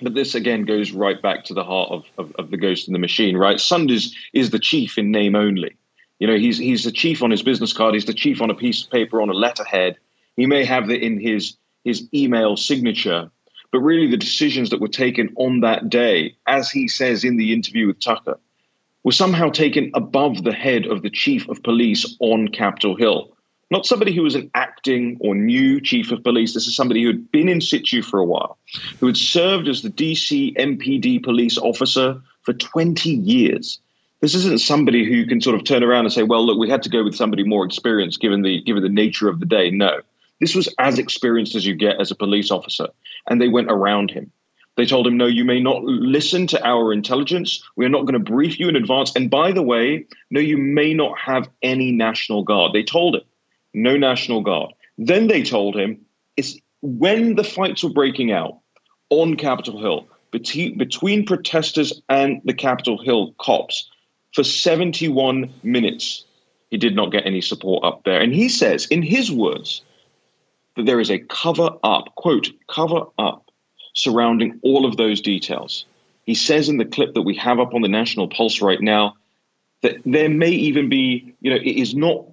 [0.00, 2.92] But this again goes right back to the heart of, of, of the ghost in
[2.92, 3.56] the machine, right?
[3.56, 5.76] Sund is, is the chief in name only.
[6.18, 7.94] You know, he's he's the chief on his business card.
[7.94, 9.98] He's the chief on a piece of paper on a letterhead.
[10.36, 13.30] He may have it in his his email signature,
[13.72, 17.52] but really the decisions that were taken on that day, as he says in the
[17.52, 18.38] interview with Tucker,
[19.02, 23.33] were somehow taken above the head of the chief of police on Capitol Hill.
[23.70, 26.54] Not somebody who was an acting or new chief of police.
[26.54, 28.58] This is somebody who had been in situ for a while,
[29.00, 33.78] who had served as the DC MPD police officer for 20 years.
[34.20, 36.82] This isn't somebody who can sort of turn around and say, well, look, we had
[36.84, 39.70] to go with somebody more experienced given the given the nature of the day.
[39.70, 40.00] No.
[40.40, 42.88] This was as experienced as you get as a police officer.
[43.28, 44.30] And they went around him.
[44.76, 47.62] They told him, no, you may not listen to our intelligence.
[47.76, 49.14] We are not going to brief you in advance.
[49.14, 52.72] And by the way, no, you may not have any National Guard.
[52.72, 53.22] They told him,
[53.74, 54.72] no National Guard.
[54.96, 56.04] Then they told him,
[56.36, 58.58] it's when the fights were breaking out
[59.10, 63.90] on Capitol Hill, between, between protesters and the Capitol Hill cops,
[64.34, 66.24] for 71 minutes,
[66.70, 68.20] he did not get any support up there.
[68.20, 69.82] And he says, in his words,
[70.76, 73.50] that there is a cover up, quote, cover up
[73.94, 75.84] surrounding all of those details.
[76.26, 79.14] He says in the clip that we have up on the National Pulse right now
[79.82, 82.24] that there may even be, you know, it is not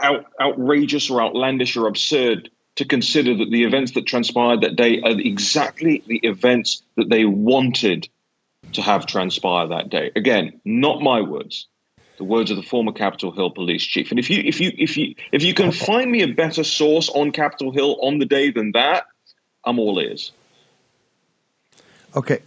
[0.00, 5.00] out, outrageous or outlandish or absurd to consider that the events that transpired that day
[5.00, 8.08] are exactly the events that they wanted
[8.72, 10.10] to have transpire that day.
[10.14, 11.66] Again, not my words
[12.16, 14.10] the words of the former Capitol Hill police chief.
[14.10, 17.08] And if you if you if you if you can find me a better source
[17.08, 19.04] on Capitol Hill on the day than that,
[19.64, 20.32] I'm all ears.
[22.14, 22.40] Okay.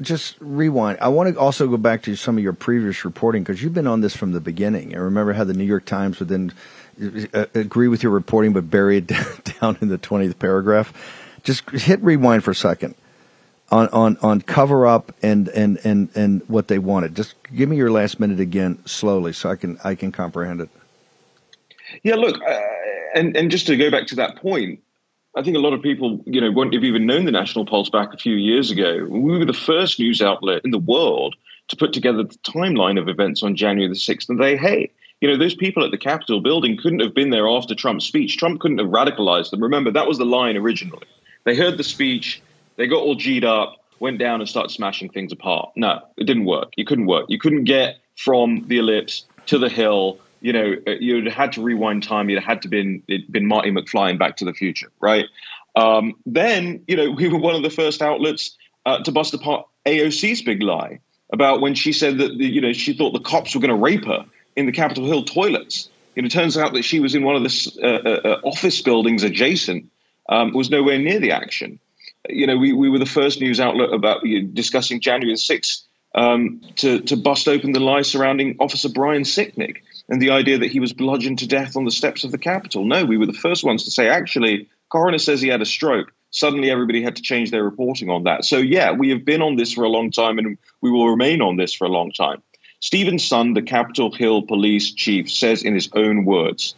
[0.00, 0.98] Just, rewind.
[1.00, 3.86] I want to also go back to some of your previous reporting because you've been
[3.86, 4.92] on this from the beginning.
[4.92, 6.52] And remember how the New York Times would then
[7.32, 9.06] uh, agree with your reporting but bury it
[9.60, 10.92] down in the 20th paragraph.
[11.42, 12.94] Just hit rewind for a second
[13.70, 17.14] on, on, on cover up and, and, and, and what they wanted.
[17.14, 20.68] Just give me your last minute again slowly so I can I can comprehend it.
[22.02, 22.60] Yeah, look, uh,
[23.14, 24.80] and and just to go back to that point,
[25.36, 27.88] I think a lot of people, you know, wouldn't have even known the National Pulse
[27.88, 29.06] back a few years ago.
[29.08, 31.36] We were the first news outlet in the world
[31.68, 35.28] to put together the timeline of events on January the 6th and they, hey, you
[35.28, 38.38] know, those people at the Capitol building couldn't have been there after Trump's speech.
[38.38, 39.62] Trump couldn't have radicalized them.
[39.62, 41.06] Remember, that was the line originally.
[41.44, 42.42] They heard the speech,
[42.76, 45.70] they got all G'd up, went down and started smashing things apart.
[45.76, 46.72] No, it didn't work.
[46.76, 47.26] You couldn't work.
[47.28, 50.18] You couldn't get from the ellipse to the hill.
[50.40, 52.28] You know, uh, you'd had to rewind time.
[52.28, 55.26] You'd had to been been Marty McFly in Back to the Future, right?
[55.76, 59.66] Um, then, you know, we were one of the first outlets uh, to bust apart
[59.86, 61.00] AOC's big lie
[61.32, 63.76] about when she said that the, you know she thought the cops were going to
[63.76, 64.26] rape her
[64.56, 65.88] in the Capitol Hill toilets.
[66.16, 68.82] Know, it turns out that she was in one of the uh, uh, uh, office
[68.82, 69.90] buildings adjacent,
[70.28, 71.80] um, was nowhere near the action
[72.28, 75.40] you know, we, we were the first news outlet about you know, discussing January the
[75.40, 75.82] 6th
[76.14, 79.78] um, to, to bust open the lie surrounding Officer Brian Sicknick
[80.10, 82.84] and the idea that he was bludgeoned to death on the steps of the Capitol.
[82.84, 86.12] No, we were the first ones to say, actually, coroner says he had a stroke.
[86.32, 88.44] Suddenly, everybody had to change their reporting on that.
[88.44, 91.40] So, yeah, we have been on this for a long time and we will remain
[91.40, 92.42] on this for a long time.
[92.80, 96.74] Steven Sund, the Capitol Hill police chief, says in his own words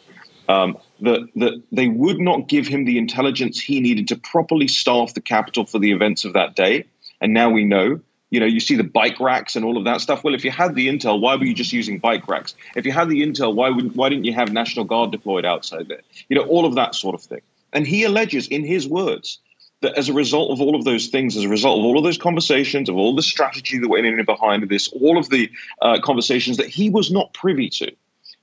[0.49, 5.15] um, that, that they would not give him the intelligence he needed to properly staff
[5.15, 6.87] the Capitol for the events of that day.
[7.21, 8.01] And now we know.
[8.33, 10.25] You know, you see the bike racks and all of that stuff.
[10.25, 12.55] Well, if you had the intel, why were you just using bike racks?
[12.75, 15.89] If you had the intel, why would why didn't you have National Guard deployed outside
[15.89, 16.01] there?
[16.31, 17.43] You know, all of that sort of thing.
[17.75, 19.39] And he alleges, in his words,
[19.83, 22.05] that as a result of all of those things, as a result of all of
[22.05, 25.51] those conversations, of all the strategy that went in behind this, all of the
[25.83, 27.93] uh, conversations that he was not privy to,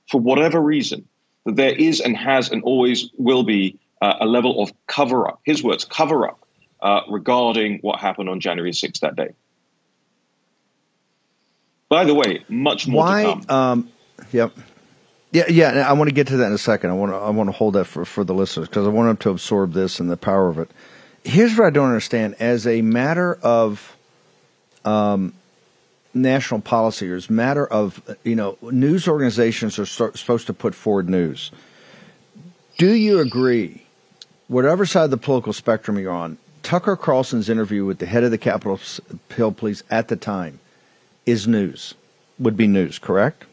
[0.08, 1.08] for whatever reason,
[1.46, 5.40] that there is and has and always will be uh, a level of cover up,
[5.42, 6.46] his words, cover up,
[6.80, 9.30] uh, regarding what happened on January 6th that day.
[11.90, 13.22] By the way, much more Why?
[13.24, 13.50] to come.
[13.50, 13.90] Um,
[14.32, 14.52] yep.
[15.32, 15.90] Yeah, yeah.
[15.90, 16.90] I want to get to that in a second.
[16.90, 19.08] I want to, I want to hold that for, for the listeners because I want
[19.08, 20.70] them to absorb this and the power of it.
[21.24, 23.96] Here's what I don't understand: as a matter of
[24.84, 25.34] um,
[26.14, 30.76] national policy, or as a matter of you know, news organizations are supposed to put
[30.76, 31.50] forward news.
[32.78, 33.84] Do you agree,
[34.46, 38.30] whatever side of the political spectrum you're on, Tucker Carlson's interview with the head of
[38.30, 38.78] the Capitol
[39.34, 40.59] Hill Police at the time
[41.30, 41.94] is news,
[42.38, 43.44] would be news, correct?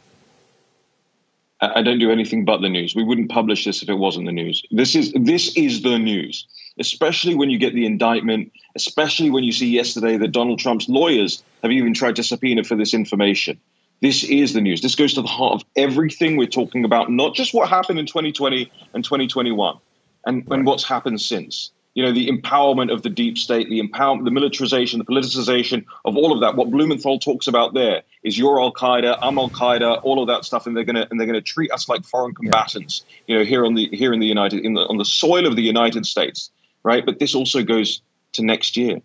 [1.60, 2.96] I don't do anything but the news.
[2.96, 4.64] We wouldn't publish this if it wasn't the news.
[4.70, 6.48] This is this is the news,
[6.80, 11.44] especially when you get the indictment, especially when you see yesterday that Donald Trump's lawyers
[11.64, 13.60] have even tried to subpoena for this information.
[14.02, 14.82] This is the news.
[14.82, 18.06] This goes to the heart of everything we're talking about, not just what happened in
[18.06, 19.78] 2020 and 2021
[20.26, 21.72] and, and what's happened since.
[21.98, 26.16] You know, the empowerment of the deep state, the empowerment, the militarization, the politicization of
[26.16, 26.56] all of that.
[26.56, 30.46] What Blumenthal talks about there is you're Al Qaeda, I'm Al Qaeda, all of that
[30.46, 33.04] stuff, and they're gonna and they're gonna treat us like foreign combatants.
[33.26, 35.56] You know, here on the here in the United in the on the soil of
[35.56, 36.52] the United States,
[36.84, 37.04] right?
[37.04, 39.02] But this also goes to next year.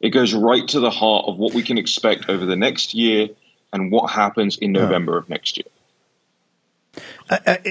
[0.00, 3.30] It goes right to the heart of what we can expect over the next year
[3.72, 5.73] and what happens in November of next year.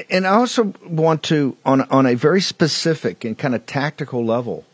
[0.09, 4.65] And I also want to, on on a very specific and kind of tactical level,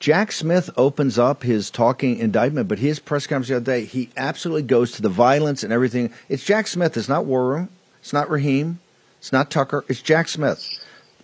[0.00, 4.08] Jack Smith opens up his talking indictment, but his press conference the other day, he
[4.16, 6.12] absolutely goes to the violence and everything.
[6.28, 6.96] It's Jack Smith.
[6.96, 7.68] It's not War Room.
[8.00, 8.80] It's not Raheem.
[9.18, 9.84] It's not Tucker.
[9.88, 10.66] It's Jack Smith.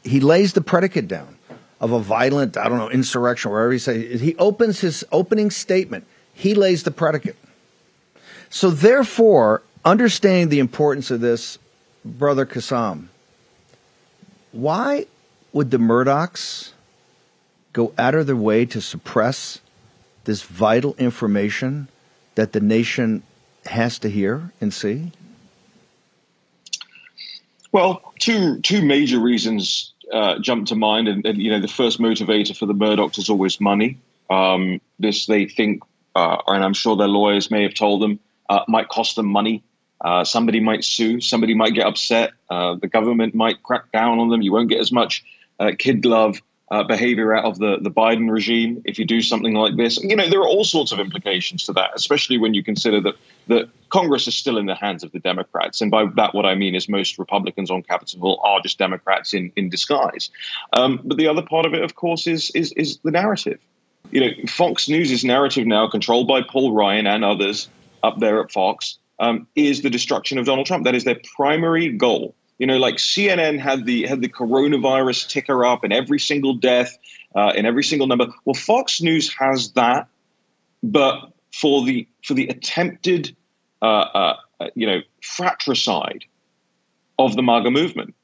[0.05, 1.39] He lays the predicate down
[1.81, 4.21] of a violent, I don't know, insurrection, wherever he says.
[4.21, 6.07] He opens his opening statement.
[6.35, 7.37] He lays the predicate.
[8.51, 11.59] So therefore, understanding the importance of this,
[12.07, 13.09] brother Kassam,
[14.53, 15.07] why
[15.53, 16.73] would the Murdochs
[17.73, 19.61] go out of their way to suppress
[20.25, 21.89] this vital information
[22.35, 23.23] that the nation
[23.67, 25.13] has to hear and see?
[27.73, 31.99] Well, two two major reasons uh, jump to mind, and, and, you know the first
[31.99, 33.99] motivator for the Murdochs is always money.
[34.31, 35.83] Um, this they think,
[36.15, 39.63] uh, and I'm sure their lawyers may have told them, uh, might cost them money.
[40.01, 41.21] Uh, somebody might sue.
[41.21, 42.33] Somebody might get upset.
[42.51, 44.43] Uh, the government might crack down on them.
[44.43, 45.25] You won't get as much
[45.59, 46.41] uh, kid glove
[46.71, 50.03] uh, behavior out of the, the Biden regime if you do something like this.
[50.03, 53.15] You know, there are all sorts of implications to that, especially when you consider that,
[53.47, 55.81] that Congress is still in the hands of the Democrats.
[55.81, 59.33] And by that, what I mean is most Republicans on Capitol Hill are just Democrats
[59.33, 60.31] in, in disguise.
[60.73, 63.61] Um, but the other part of it, of course, is, is, is the narrative.
[64.11, 67.69] You know, Fox News' narrative now, controlled by Paul Ryan and others
[68.03, 70.85] up there at Fox, um, is the destruction of Donald Trump.
[70.85, 72.35] That is their primary goal.
[72.59, 76.97] You know, like CNN had the had the coronavirus ticker up and every single death
[77.35, 78.29] uh, and every single number.
[78.45, 80.09] Well, Fox News has that,
[80.83, 83.37] but for the for the attempted,
[83.83, 84.37] uh, uh,
[84.75, 86.25] you know, fratricide
[87.19, 88.15] of the MAGA movement,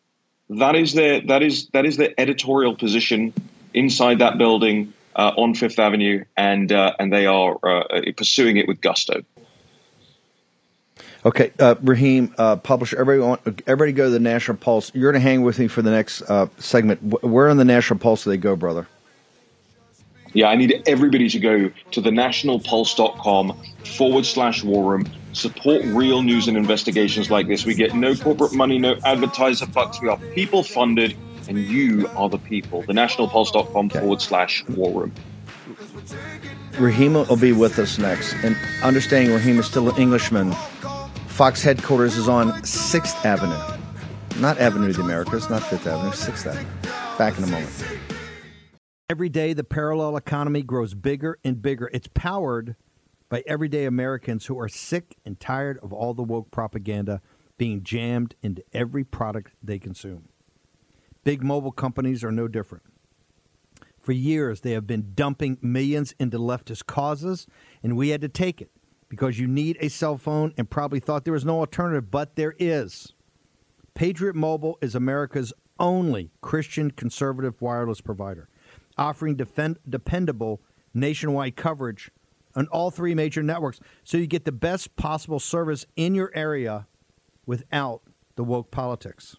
[0.49, 3.35] that is their that is that is their editorial position
[3.75, 8.67] inside that building uh, on Fifth Avenue, and uh, and they are uh, pursuing it
[8.67, 9.23] with gusto.
[11.25, 14.93] Okay, uh, Raheem, uh, publisher, everybody, everybody go to the National Pulse.
[14.93, 17.01] You're going to hang with me for the next uh, segment.
[17.23, 18.89] Where on the National Pulse do they go, brother?
[20.33, 25.07] Yeah, I need everybody to go to thenationalpulse.com forward slash war room.
[25.33, 27.65] Support real news and investigations like this.
[27.65, 30.01] We get no corporate money, no advertiser bucks.
[30.01, 31.17] We are people funded,
[31.49, 32.83] and you are the people.
[32.83, 34.01] Thenationalpulse.com okay.
[34.01, 35.13] forward slash war room.
[36.79, 38.35] Raheem will be with us next.
[38.43, 40.55] And understanding Raheem is still an Englishman,
[41.33, 44.39] Fox headquarters is on 6th Avenue.
[44.39, 46.69] Not Avenue of the Americas, not 5th Avenue, 6th Avenue.
[47.17, 47.73] Back in a moment.
[49.09, 51.89] Every day, the parallel economy grows bigger and bigger.
[51.95, 52.77] It's powered
[53.31, 57.23] by everyday Americans who are sick and tired of all the woke propaganda
[57.57, 60.29] being jammed into every product they consume.
[61.25, 62.85] Big mobile companies are no different.
[63.99, 67.47] For years, they have been dumping millions into leftist causes,
[67.83, 68.71] and we had to take it
[69.13, 72.55] because you need a cell phone and probably thought there was no alternative, but there
[72.59, 73.13] is.
[73.93, 78.49] Patriot Mobile is America's only Christian conservative wireless provider,
[78.97, 80.63] offering defend- dependable
[80.95, 82.11] nationwide coverage
[82.57, 86.87] on all three major networks so you get the best possible service in your area
[87.45, 88.01] without
[88.37, 89.37] the woke politics.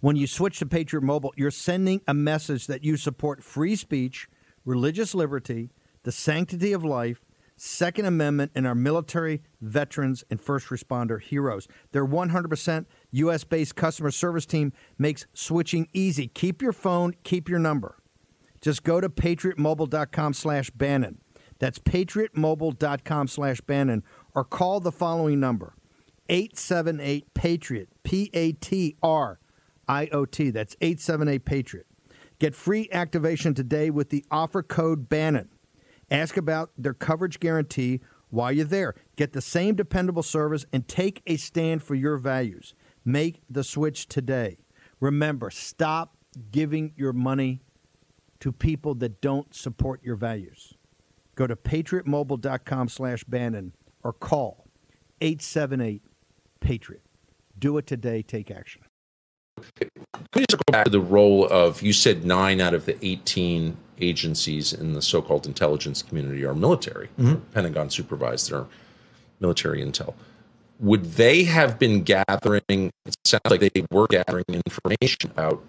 [0.00, 4.30] When you switch to Patriot Mobile, you're sending a message that you support free speech,
[4.64, 5.72] religious liberty,
[6.04, 7.20] the sanctity of life,
[7.66, 11.66] Second Amendment, and our military, veterans, and first responder heroes.
[11.92, 13.44] Their 100% U.S.
[13.44, 16.28] based customer service team makes switching easy.
[16.28, 17.96] Keep your phone, keep your number.
[18.60, 21.22] Just go to patriotmobile.com slash Bannon.
[21.58, 24.02] That's patriotmobile.com slash Bannon
[24.34, 25.74] or call the following number
[26.28, 29.40] 878 Patriot, P A T R
[29.88, 30.50] I O T.
[30.50, 31.86] That's 878 Patriot.
[32.38, 35.48] Get free activation today with the offer code Bannon.
[36.10, 38.00] Ask about their coverage guarantee
[38.30, 38.94] while you're there.
[39.16, 42.74] Get the same dependable service and take a stand for your values.
[43.04, 44.58] Make the switch today.
[45.00, 46.16] Remember, stop
[46.50, 47.60] giving your money
[48.40, 50.74] to people that don't support your values.
[51.34, 54.66] Go to patriotmobile.com slash Bannon or call
[55.20, 56.02] 878
[56.60, 57.02] Patriot.
[57.58, 58.22] Do it today.
[58.22, 58.82] Take action.
[59.76, 59.90] Can
[60.36, 64.72] just go back to the role of you said nine out of the 18 agencies
[64.72, 67.40] in the so-called intelligence community are military, Mhm.
[67.52, 68.66] Pentagon supervised their
[69.40, 70.14] military intel.
[70.80, 72.90] Would they have been gathering?
[73.06, 75.62] It sounds like they were gathering information about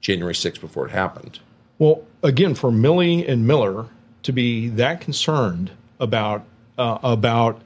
[0.00, 1.40] January 6th before it happened.
[1.78, 3.86] Well, again, for Milley and Miller
[4.22, 6.44] to be that concerned about
[6.78, 7.60] uh, about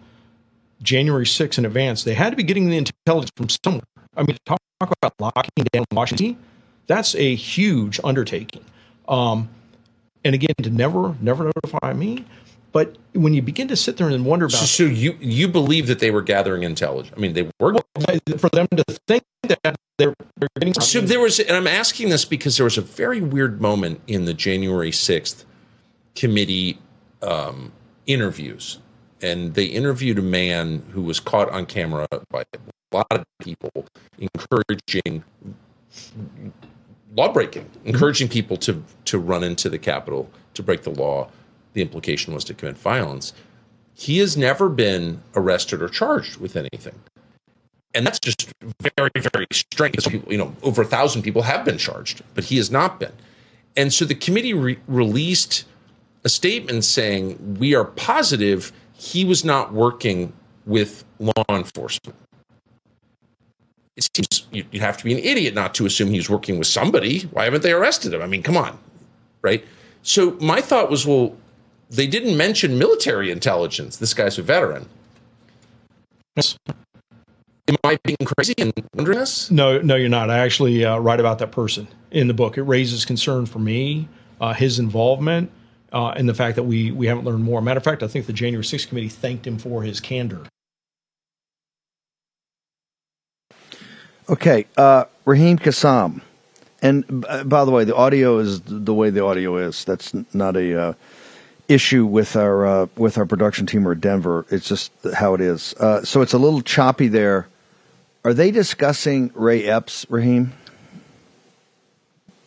[0.82, 3.82] January 6th in advance, they had to be getting the intelligence from somewhere.
[4.16, 6.36] I mean, talk, talk about locking down Washington.
[6.86, 8.64] That's a huge undertaking.
[9.08, 9.48] Um,
[10.24, 12.24] and again, to never never notify me.
[12.72, 15.86] But when you begin to sit there and wonder about So, so you you believe
[15.88, 17.14] that they were gathering intelligence?
[17.16, 17.74] I mean, they were
[18.38, 20.74] for them to think that they're, they're getting.
[20.74, 24.24] So there was, and I'm asking this because there was a very weird moment in
[24.24, 25.44] the January 6th
[26.14, 26.78] committee
[27.20, 27.72] um,
[28.06, 28.78] interviews.
[29.20, 33.70] And they interviewed a man who was caught on camera by a lot of people
[34.18, 35.22] encouraging
[37.14, 41.28] law breaking, encouraging people to, to run into the Capitol to break the law.
[41.74, 43.32] The implication was to commit violence.
[43.94, 46.98] He has never been arrested or charged with anything
[47.94, 48.52] and that's just
[48.96, 52.70] very very strange you know over a thousand people have been charged but he has
[52.70, 53.12] not been
[53.76, 55.64] and so the committee re- released
[56.24, 60.32] a statement saying we are positive he was not working
[60.66, 62.16] with law enforcement
[63.96, 66.66] it seems you- you'd have to be an idiot not to assume he's working with
[66.66, 68.78] somebody why haven't they arrested him i mean come on
[69.42, 69.64] right
[70.02, 71.36] so my thought was well
[71.90, 74.88] they didn't mention military intelligence this guy's a veteran
[76.36, 76.56] Yes.
[77.68, 79.50] Am I being crazy and wondering this?
[79.50, 80.30] No, no, you're not.
[80.30, 82.56] I actually uh, write about that person in the book.
[82.58, 84.08] It raises concern for me,
[84.40, 85.50] uh, his involvement,
[85.92, 87.60] uh, and the fact that we we haven't learned more.
[87.62, 90.40] Matter of fact, I think the January 6th committee thanked him for his candor.
[94.28, 96.22] Okay, uh, Raheem Kassam.
[96.80, 99.84] And by the way, the audio is the way the audio is.
[99.84, 100.92] That's not a uh,
[101.68, 104.46] issue with our uh, with our production team or Denver.
[104.50, 105.74] It's just how it is.
[105.74, 107.46] Uh, so it's a little choppy there.
[108.24, 110.52] Are they discussing Ray Epps, Raheem?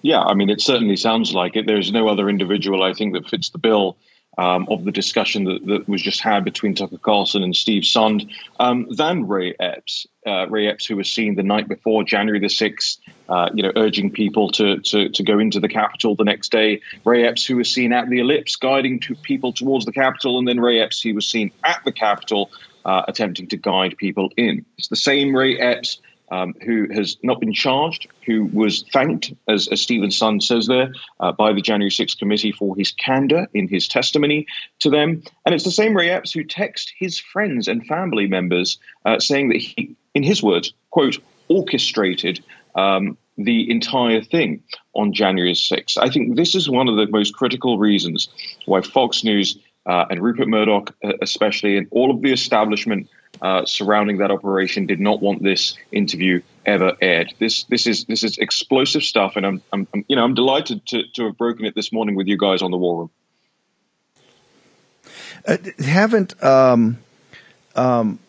[0.02, 1.66] Yeah, I mean, it certainly sounds like it.
[1.66, 3.98] There's no other individual, I think, that fits the bill
[4.38, 8.30] um, of the discussion that, that was just had between Tucker Carlson and Steve Sund
[8.60, 10.08] um, than Ray Epps.
[10.26, 12.98] Uh, Ray Epps, who was seen the night before January the 6th,
[13.30, 16.82] uh, you know, urging people to, to, to go into the Capitol the next day.
[17.04, 20.40] Ray Epps, who was seen at the ellipse, guiding to people towards the Capitol.
[20.40, 22.52] And then Ray Epps, he was seen at the Capitol,
[22.86, 24.66] uh, attempting to guide people in.
[24.78, 26.00] It's the same Ray Epps
[26.32, 30.94] um, who has not been charged, who was thanked, as, as Steven Sund says there,
[31.20, 34.48] uh, by the January 6th committee for his candor in his testimony
[34.80, 35.24] to them.
[35.46, 39.50] And it's the same Ray Epps who texted his friends and family members uh, saying
[39.50, 42.44] that he, in his words, quote, orchestrated
[42.76, 44.64] um, the entire thing
[44.94, 45.98] on January 6th.
[45.98, 48.30] I think this is one of the most critical reasons
[48.66, 53.08] why Fox News uh, and Rupert Murdoch, uh, especially, and all of the establishment
[53.42, 57.34] uh, surrounding that operation did not want this interview ever aired.
[57.40, 61.04] This this is this is explosive stuff, and I'm, I'm, you know I'm delighted to,
[61.16, 63.10] to have broken it this morning with you guys on the War Room.
[65.48, 66.98] Uh, haven't um,
[67.76, 68.20] um,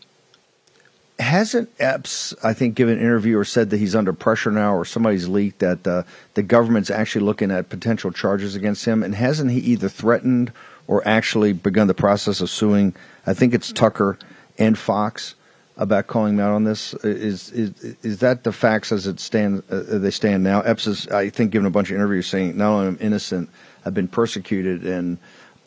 [1.19, 4.85] hasn't Epps, I think, given an interview or said that he's under pressure now, or
[4.85, 6.03] somebody's leaked that uh,
[6.35, 10.53] the government's actually looking at potential charges against him, and hasn't he either threatened
[10.87, 12.95] or actually begun the process of suing?
[13.27, 14.19] I think it's Tucker
[14.59, 15.35] and Fox
[15.77, 16.95] about calling him out on this.
[17.05, 19.63] Is is is that the facts as it stand?
[19.71, 20.61] Uh, they stand now.
[20.63, 23.51] Epps is, I think, given a bunch of interviews saying not only am innocent,
[23.85, 25.19] I've been persecuted and.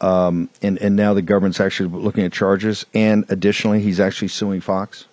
[0.02, 4.62] Um, and and now the government's actually looking at charges, and additionally, he's actually suing
[4.62, 5.04] Fox.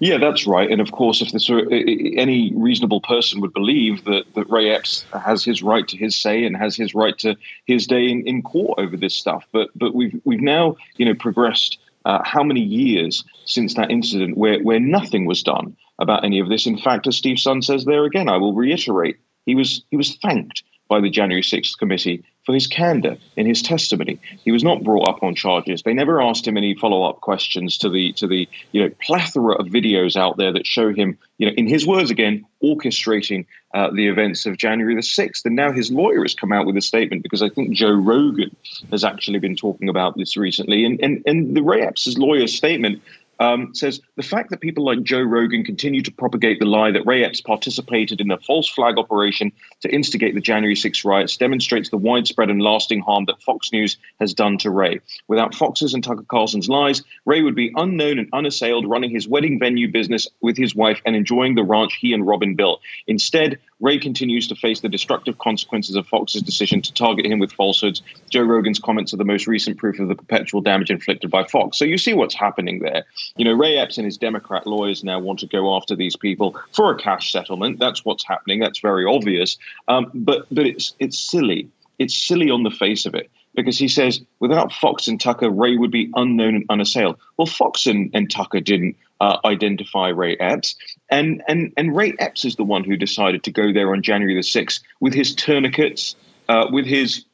[0.00, 0.70] Yeah, that's right.
[0.70, 5.04] And of course, if this were, any reasonable person would believe that, that Ray Epps
[5.12, 8.42] has his right to his say and has his right to his day in, in
[8.42, 9.46] court over this stuff.
[9.52, 14.36] But but we've we've now you know progressed uh, how many years since that incident
[14.36, 16.66] where where nothing was done about any of this.
[16.66, 20.16] In fact, as Steve Sund says there again, I will reiterate, he was he was
[20.16, 24.18] thanked by the January 6th committee for his candor in his testimony.
[24.44, 25.82] He was not brought up on charges.
[25.82, 29.66] They never asked him any follow-up questions to the to the you know plethora of
[29.66, 34.08] videos out there that show him, you know, in his words again, orchestrating uh, the
[34.08, 35.46] events of January the sixth.
[35.46, 38.54] And now his lawyer has come out with a statement because I think Joe Rogan
[38.90, 43.02] has actually been talking about this recently, and and and the Ray Epps' lawyer's statement
[43.38, 47.06] um, says the fact that people like Joe Rogan continue to propagate the lie that
[47.06, 51.90] Ray Epps participated in a false flag operation to instigate the January 6 riots demonstrates
[51.90, 55.00] the widespread and lasting harm that Fox News has done to Ray.
[55.28, 59.58] Without Fox's and Tucker Carlson's lies, Ray would be unknown and unassailed, running his wedding
[59.58, 62.80] venue business with his wife and enjoying the ranch he and Robin built.
[63.06, 67.52] Instead, Ray continues to face the destructive consequences of Fox's decision to target him with
[67.52, 68.00] falsehoods.
[68.30, 71.78] Joe Rogan's comments are the most recent proof of the perpetual damage inflicted by Fox.
[71.78, 73.04] So you see what's happening there.
[73.36, 76.56] You know, Ray Epps and his Democrat lawyers now want to go after these people
[76.72, 77.80] for a cash settlement.
[77.80, 78.60] That's what's happening.
[78.60, 79.58] That's very obvious.
[79.88, 81.68] Um, but but it's it's silly.
[81.98, 85.76] It's silly on the face of it because he says without Fox and Tucker, Ray
[85.76, 87.18] would be unknown and unassailed.
[87.36, 90.74] Well, Fox and, and Tucker didn't uh, identify Ray Epps,
[91.08, 94.34] and and and Ray Epps is the one who decided to go there on January
[94.34, 96.16] the sixth with his tourniquets,
[96.48, 97.24] uh, with his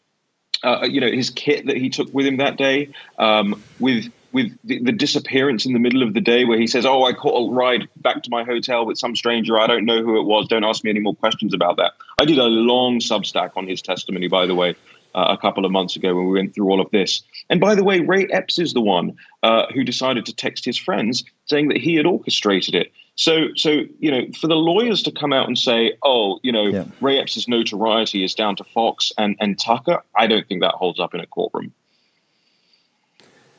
[0.63, 4.53] uh, you know his kit that he took with him that day, um, with with
[4.63, 7.49] the, the, disappearance in the middle of the day where he says, "Oh, I caught
[7.49, 9.59] a ride back to my hotel with some stranger.
[9.59, 10.47] I don't know who it was.
[10.47, 13.81] Don't ask me any more questions about that." I did a long Substack on his
[13.81, 14.77] testimony, by the way,
[15.15, 17.23] uh, a couple of months ago when we went through all of this.
[17.51, 20.77] And by the way, Ray Epps is the one uh, who decided to text his
[20.77, 22.93] friends saying that he had orchestrated it.
[23.15, 26.67] So, so you know, for the lawyers to come out and say, "Oh, you know,
[26.67, 26.85] yeah.
[27.01, 31.01] Ray Epps' notoriety is down to Fox and and Tucker," I don't think that holds
[31.01, 31.73] up in a courtroom.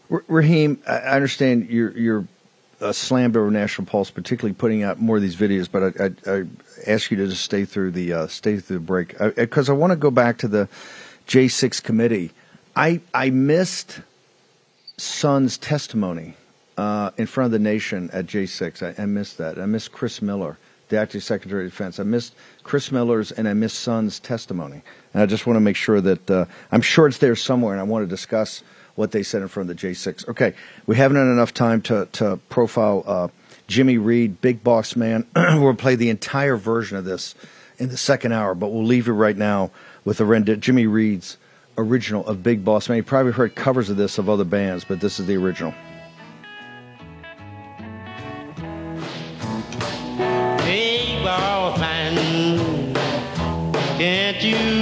[0.10, 2.28] Raheem, I understand you're you're
[2.82, 5.70] uh, slammed over National Pulse, particularly putting out more of these videos.
[5.70, 6.44] But I, I, I
[6.88, 9.76] ask you to just stay through the uh, stay through the break because I, I
[9.76, 10.70] want to go back to the
[11.30, 12.32] J6 committee.
[12.76, 14.02] I I missed
[14.98, 16.34] Sund's testimony
[16.76, 18.98] uh, in front of the nation at J6.
[18.98, 19.60] I, I, missed that.
[19.60, 20.58] I missed Chris Miller,
[20.90, 22.00] the acting Secretary of Defense.
[22.00, 24.82] I missed Chris Miller's and I missed Sund's testimony.
[25.14, 27.80] And I just want to make sure that uh, I'm sure it's there somewhere, and
[27.80, 28.64] I want to discuss
[28.96, 30.30] what they said in front of the J6.
[30.30, 30.56] Okay,
[30.88, 33.28] we haven't had enough time to to profile uh,
[33.68, 35.28] Jimmy Reed, Big Boss Man.
[35.36, 37.36] we'll play the entire version of this
[37.78, 39.72] in the second hour, but we'll leave you right now
[40.06, 41.38] with the rend- Jimmy Reed's
[41.78, 42.98] original of Big Boss Man.
[42.98, 45.74] You probably heard covers of this of other bands, but this is the original.
[50.58, 52.94] Big Boss Man,
[53.98, 54.79] can't you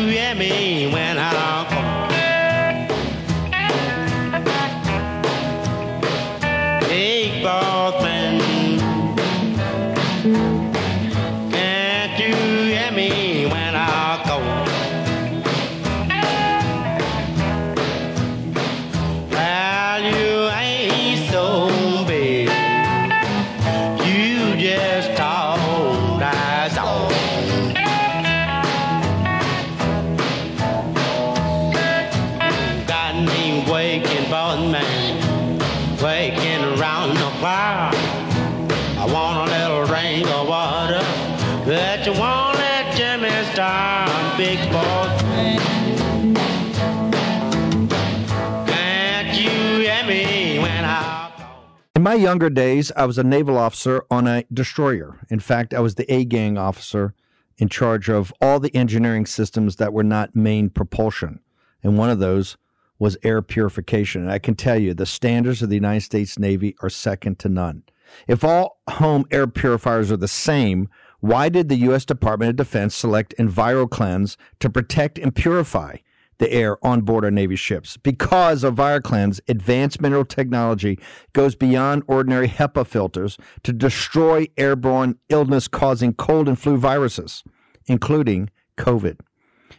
[52.28, 55.18] younger days, I was a naval officer on a destroyer.
[55.30, 57.14] In fact, I was the A gang officer
[57.58, 61.40] in charge of all the engineering systems that were not main propulsion.
[61.82, 62.58] And one of those
[63.00, 64.24] was air purification.
[64.24, 67.48] And I can tell you, the standards of the United States Navy are second to
[67.48, 67.84] none.
[68.28, 70.90] If all home air purifiers are the same,
[71.22, 72.04] why did the U.S.
[72.04, 75.96] Department of Defense select EnviroKlenz to protect and purify
[76.40, 77.98] the air on board our Navy ships.
[77.98, 81.00] Because of EnviroKlenz, advanced mineral technology
[81.34, 87.44] goes beyond ordinary HEPA filters to destroy airborne illness causing cold and flu viruses,
[87.88, 89.20] including COVID.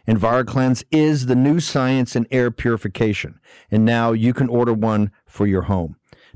[0.07, 3.39] EnviroKlenz is the new science in air purification,
[3.69, 5.95] and now you can order one for your home.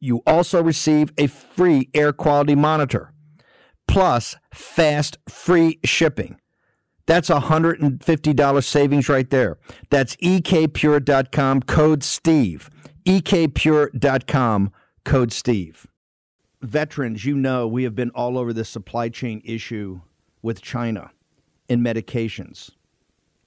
[0.00, 3.12] you also receive a free air quality monitor
[3.88, 6.38] plus fast free shipping.
[7.06, 9.58] That's a $150 savings right there.
[9.90, 12.68] That's ekpure.com, code Steve.
[13.04, 14.72] ekpure.com,
[15.04, 15.86] code Steve.
[16.62, 20.00] Veterans, you know we have been all over this supply chain issue
[20.42, 21.12] with China
[21.68, 22.70] in medications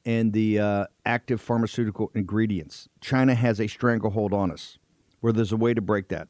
[0.06, 2.88] and the uh, active pharmaceutical ingredients.
[3.02, 4.78] China has a stranglehold on us
[5.20, 6.30] where there's a way to break that.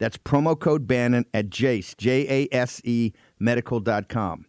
[0.00, 4.46] That's promo code Bannon at Jase, J A S E medical.com.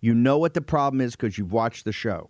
[0.00, 2.28] You know what the problem is because you've watched the show.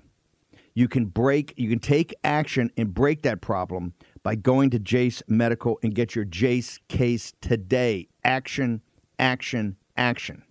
[0.75, 5.23] You can break, you can take action and break that problem by going to Jase
[5.27, 8.09] Medical and get your Jase case today.
[8.23, 8.83] Action,
[9.19, 10.43] action, action.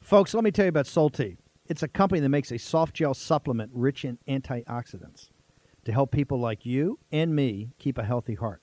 [0.00, 1.36] Folks, let me tell you about Solti.
[1.66, 5.30] It's a company that makes a soft gel supplement rich in antioxidants
[5.84, 8.62] to help people like you and me keep a healthy heart.